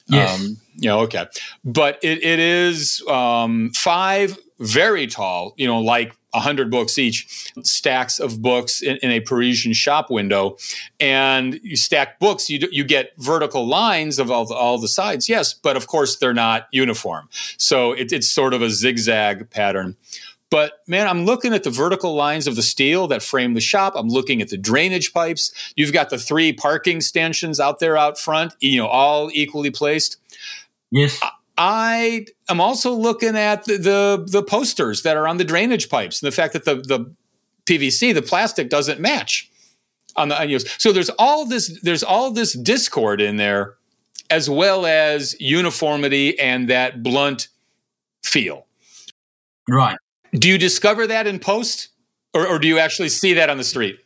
Yes. 0.08 0.40
Um, 0.40 0.58
yeah, 0.76 0.96
okay. 0.96 1.26
But 1.64 2.00
it, 2.04 2.24
it 2.24 2.40
is 2.40 3.04
um, 3.08 3.72
five 3.74 4.38
very 4.62 5.08
tall, 5.08 5.54
you 5.58 5.68
know, 5.68 5.80
like 5.80 6.16
100 6.32 6.72
books 6.72 6.98
each, 6.98 7.52
stacks 7.64 8.20
of 8.20 8.42
books 8.42 8.82
in, 8.82 8.98
in, 8.98 9.12
a 9.12 9.20
Parisian 9.20 9.74
shop 9.74 10.10
window. 10.10 10.58
And 11.00 11.60
you 11.64 11.76
stack 11.76 12.20
books, 12.20 12.50
you, 12.50 12.68
you 12.72 12.84
get 12.84 13.12
vertical 13.18 13.68
lines 13.68 14.20
of 14.20 14.32
all 14.32 14.46
the, 14.46 14.54
all 14.54 14.78
the 14.78 14.88
sides, 14.88 15.28
yes, 15.28 15.54
but 15.54 15.76
of 15.76 15.88
course 15.88 16.18
they're 16.18 16.34
not 16.34 16.68
uniform. 16.72 17.28
So 17.58 17.92
it, 17.92 18.14
it's 18.14 18.30
sort 18.30 18.54
of 18.54 18.62
a 18.62 18.70
zigzag 18.70 19.50
pattern. 19.50 19.98
But 20.52 20.74
man, 20.86 21.08
I'm 21.08 21.26
looking 21.26 21.54
at 21.54 21.64
the 21.64 21.70
vertical 21.70 22.14
lines 22.14 22.46
of 22.46 22.56
the 22.56 22.62
steel 22.62 23.08
that 23.08 23.24
frame 23.24 23.54
the 23.54 23.62
shop. 23.62 23.94
I'm 23.96 24.10
looking 24.10 24.42
at 24.42 24.50
the 24.50 24.58
drainage 24.58 25.14
pipes. 25.14 25.74
You've 25.76 25.94
got 25.94 26.10
the 26.10 26.18
three 26.18 26.52
parking 26.54 27.02
stanchions 27.02 27.60
out 27.60 27.80
there 27.80 27.98
out 27.98 28.20
front, 28.20 28.54
you 28.60 28.78
know, 28.78 28.88
all 28.88 29.30
equally 29.34 29.72
placed. 29.72 30.18
Yes. 30.92 31.20
I 31.22 31.32
am 31.58 32.62
also 32.62 32.94
looking 32.94 33.36
at 33.36 33.66
the, 33.66 33.78
the, 33.78 34.28
the 34.28 34.44
posters 34.44 35.04
that 35.04 35.18
are 35.18 35.28
on 35.28 35.38
the 35.38 35.44
drainage 35.44 35.90
pipes 35.90 36.22
and 36.22 36.28
the 36.28 36.36
fact 36.36 36.54
that 36.54 36.66
the 36.66 36.76
the 36.76 37.14
PVC, 37.66 38.14
the 38.14 38.22
plastic, 38.22 38.70
doesn't 38.70 39.00
match 39.00 39.50
on 40.16 40.30
the 40.30 40.40
onions. 40.40 40.66
So 40.82 40.92
there's 40.92 41.10
all 41.18 41.46
this 41.46 41.80
there's 41.82 42.04
all 42.04 42.32
this 42.32 42.54
discord 42.54 43.22
in 43.22 43.38
there, 43.38 43.76
as 44.30 44.50
well 44.50 44.86
as 44.86 45.36
uniformity 45.40 46.40
and 46.40 46.70
that 46.70 47.04
blunt 47.04 47.48
feel. 48.24 48.66
Right. 49.70 49.98
Do 50.34 50.48
you 50.48 50.58
discover 50.58 51.08
that 51.08 51.28
in 51.28 51.40
post, 51.40 51.90
or, 52.34 52.48
or 52.48 52.60
do 52.60 52.68
you 52.68 52.80
actually 52.80 53.10
see 53.10 53.34
that 53.34 53.50
on 53.50 53.58
the 53.58 53.64
street? 53.64 54.00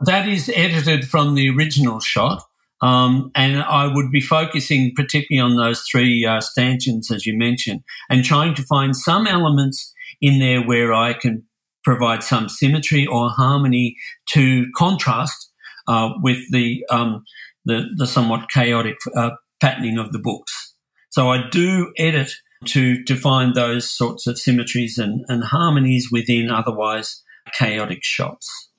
That 0.00 0.28
is 0.28 0.50
edited 0.54 1.08
from 1.08 1.34
the 1.34 1.48
original 1.50 2.00
shot. 2.00 2.44
Um, 2.82 3.30
and 3.34 3.62
I 3.62 3.86
would 3.86 4.10
be 4.10 4.20
focusing 4.20 4.92
particularly 4.94 5.40
on 5.40 5.56
those 5.56 5.82
three 5.82 6.26
uh, 6.26 6.40
stanchions, 6.40 7.10
as 7.10 7.24
you 7.24 7.36
mentioned, 7.36 7.82
and 8.10 8.24
trying 8.24 8.54
to 8.54 8.62
find 8.64 8.96
some 8.96 9.26
elements 9.26 9.92
in 10.20 10.40
there 10.40 10.62
where 10.62 10.92
I 10.92 11.12
can 11.12 11.44
provide 11.84 12.22
some 12.22 12.48
symmetry 12.48 13.06
or 13.06 13.30
harmony 13.30 13.96
to 14.30 14.66
contrast 14.76 15.50
uh, 15.88 16.10
with 16.22 16.38
the, 16.50 16.84
um, 16.90 17.24
the, 17.64 17.84
the 17.96 18.06
somewhat 18.06 18.50
chaotic 18.50 18.96
uh, 19.16 19.30
patterning 19.60 19.98
of 19.98 20.12
the 20.12 20.18
books. 20.18 20.74
So 21.10 21.30
I 21.30 21.48
do 21.50 21.92
edit 21.98 22.32
to 22.64 23.02
to 23.04 23.16
find 23.16 23.54
those 23.54 23.90
sorts 23.90 24.26
of 24.26 24.38
symmetries 24.38 24.98
and, 24.98 25.24
and 25.28 25.44
harmonies 25.44 26.10
within 26.10 26.50
otherwise 26.50 27.22
chaotic 27.52 28.00
shots. 28.02 28.70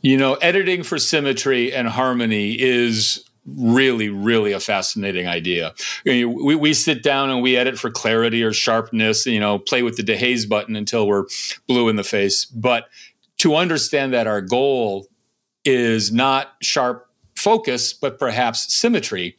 You 0.00 0.16
know, 0.16 0.34
editing 0.34 0.82
for 0.82 0.98
symmetry 0.98 1.72
and 1.72 1.88
harmony 1.88 2.58
is 2.58 3.22
really, 3.56 4.08
really 4.08 4.52
a 4.52 4.60
fascinating 4.60 5.26
idea. 5.26 5.74
We, 6.04 6.24
we 6.24 6.74
sit 6.74 7.02
down 7.02 7.30
and 7.30 7.42
we 7.42 7.56
edit 7.56 7.78
for 7.78 7.90
clarity 7.90 8.42
or 8.42 8.52
sharpness, 8.52 9.26
you 9.26 9.40
know, 9.40 9.58
play 9.58 9.82
with 9.82 9.96
the 9.96 10.02
dehaze 10.02 10.48
button 10.48 10.76
until 10.76 11.06
we're 11.06 11.24
blue 11.66 11.88
in 11.88 11.96
the 11.96 12.04
face. 12.04 12.44
But 12.44 12.88
to 13.38 13.56
understand 13.56 14.12
that 14.12 14.26
our 14.26 14.40
goal 14.40 15.06
is 15.64 16.12
not 16.12 16.54
sharp 16.62 17.08
focus, 17.36 17.92
but 17.92 18.18
perhaps 18.18 18.72
symmetry, 18.74 19.36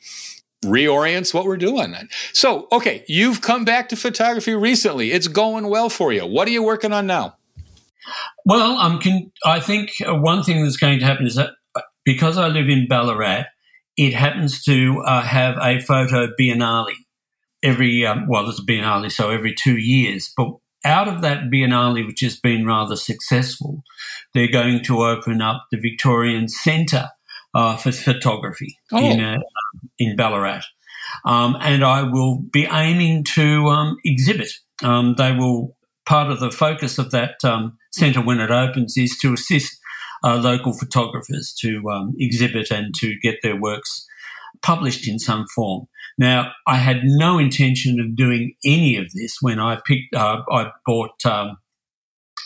reorients 0.63 1.33
what 1.33 1.45
we're 1.45 1.57
doing. 1.57 1.95
So, 2.33 2.67
okay, 2.71 3.03
you've 3.07 3.41
come 3.41 3.65
back 3.65 3.89
to 3.89 3.95
photography 3.95 4.53
recently. 4.53 5.11
It's 5.11 5.27
going 5.27 5.67
well 5.67 5.89
for 5.89 6.11
you. 6.11 6.25
What 6.25 6.47
are 6.47 6.51
you 6.51 6.63
working 6.63 6.93
on 6.93 7.07
now? 7.07 7.35
Well, 8.45 8.77
I'm 8.77 8.99
con- 8.99 9.31
I 9.45 9.59
think 9.59 9.91
uh, 10.05 10.15
one 10.15 10.43
thing 10.43 10.63
that's 10.63 10.77
going 10.77 10.99
to 10.99 11.05
happen 11.05 11.27
is 11.27 11.35
that 11.35 11.51
uh, 11.75 11.81
because 12.05 12.37
I 12.37 12.47
live 12.47 12.69
in 12.69 12.87
Ballarat, 12.87 13.45
it 13.99 14.13
happens 14.13 14.63
to 14.63 15.03
uh, 15.05 15.21
have 15.21 15.57
a 15.61 15.81
photo 15.81 16.29
biennale 16.39 16.93
every, 17.61 18.05
um, 18.05 18.27
well, 18.29 18.43
there's 18.43 18.57
a 18.59 18.63
biennale, 18.63 19.11
so 19.11 19.29
every 19.29 19.53
two 19.53 19.75
years. 19.75 20.31
But 20.37 20.51
out 20.85 21.09
of 21.09 21.21
that 21.21 21.51
biennale, 21.51 22.07
which 22.07 22.21
has 22.21 22.39
been 22.39 22.65
rather 22.65 22.95
successful, 22.95 23.83
they're 24.33 24.49
going 24.49 24.85
to 24.85 25.03
open 25.03 25.41
up 25.41 25.65
the 25.69 25.77
Victorian 25.77 26.47
Centre 26.47 27.09
uh, 27.53 27.75
for 27.75 27.91
Photography 27.91 28.77
oh. 28.93 29.03
in, 29.03 29.19
uh, 29.19 29.39
in 29.97 30.15
Ballarat. 30.15 30.61
Um, 31.25 31.57
and 31.59 31.83
I 31.83 32.03
will 32.03 32.37
be 32.53 32.69
aiming 32.71 33.25
to 33.35 33.67
um, 33.67 33.97
exhibit. 34.05 34.53
Um, 34.81 35.15
they 35.17 35.33
will, 35.33 35.75
part 36.05 36.31
of 36.31 36.39
the 36.39 36.51
focus 36.51 36.97
of 36.97 37.11
that 37.11 37.43
um, 37.43 37.77
centre 37.91 38.21
when 38.21 38.39
it 38.39 38.49
opens 38.49 38.95
is 38.95 39.17
to 39.17 39.33
assist 39.33 39.77
uh, 40.23 40.37
local 40.37 40.73
photographers 40.73 41.53
to 41.61 41.89
um, 41.89 42.13
exhibit 42.19 42.71
and 42.71 42.93
to 42.95 43.15
get 43.21 43.37
their 43.41 43.55
works 43.55 44.05
published 44.61 45.07
in 45.07 45.19
some 45.19 45.45
form. 45.53 45.87
Now, 46.17 46.51
I 46.67 46.77
had 46.77 47.01
no 47.03 47.39
intention 47.39 47.99
of 47.99 48.15
doing 48.15 48.55
any 48.65 48.97
of 48.97 49.11
this 49.13 49.37
when 49.41 49.59
I 49.59 49.79
picked. 49.85 50.13
Uh, 50.13 50.41
I 50.51 50.71
bought 50.85 51.25
um, 51.25 51.57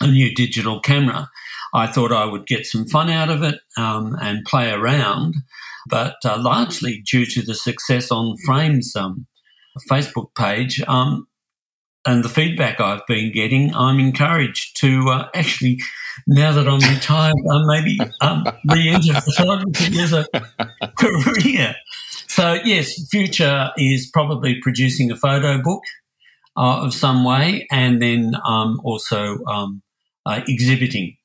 a 0.00 0.06
new 0.06 0.34
digital 0.34 0.80
camera. 0.80 1.28
I 1.74 1.88
thought 1.88 2.12
I 2.12 2.24
would 2.24 2.46
get 2.46 2.66
some 2.66 2.86
fun 2.86 3.10
out 3.10 3.30
of 3.30 3.42
it 3.42 3.58
um, 3.76 4.16
and 4.22 4.44
play 4.44 4.70
around, 4.70 5.34
but 5.88 6.16
uh, 6.24 6.38
largely 6.40 7.02
due 7.02 7.26
to 7.26 7.42
the 7.42 7.54
success 7.54 8.12
on 8.12 8.36
Frames 8.46 8.94
um, 8.94 9.26
Facebook 9.90 10.28
page, 10.36 10.80
um, 10.86 11.26
and 12.06 12.24
the 12.24 12.28
feedback 12.28 12.80
I've 12.80 13.06
been 13.06 13.32
getting, 13.32 13.74
I'm 13.74 13.98
encouraged 13.98 14.78
to 14.80 15.08
uh, 15.08 15.28
actually, 15.34 15.80
now 16.26 16.52
that 16.52 16.68
I'm 16.68 16.80
retired, 16.94 17.34
uh, 17.50 17.66
maybe 17.66 17.98
um, 18.20 18.44
re-enter 18.70 19.20
photography 19.20 20.00
as 20.00 20.12
a 20.12 20.26
career. 20.98 21.74
So 22.28 22.54
yes, 22.64 23.08
future 23.10 23.70
is 23.76 24.10
probably 24.12 24.60
producing 24.60 25.10
a 25.10 25.16
photo 25.16 25.62
book 25.62 25.82
uh, 26.56 26.84
of 26.84 26.94
some 26.94 27.24
way, 27.24 27.66
and 27.70 28.00
then 28.02 28.34
um, 28.46 28.80
also 28.84 29.44
um, 29.44 29.82
uh, 30.26 30.40
exhibiting. 30.46 31.16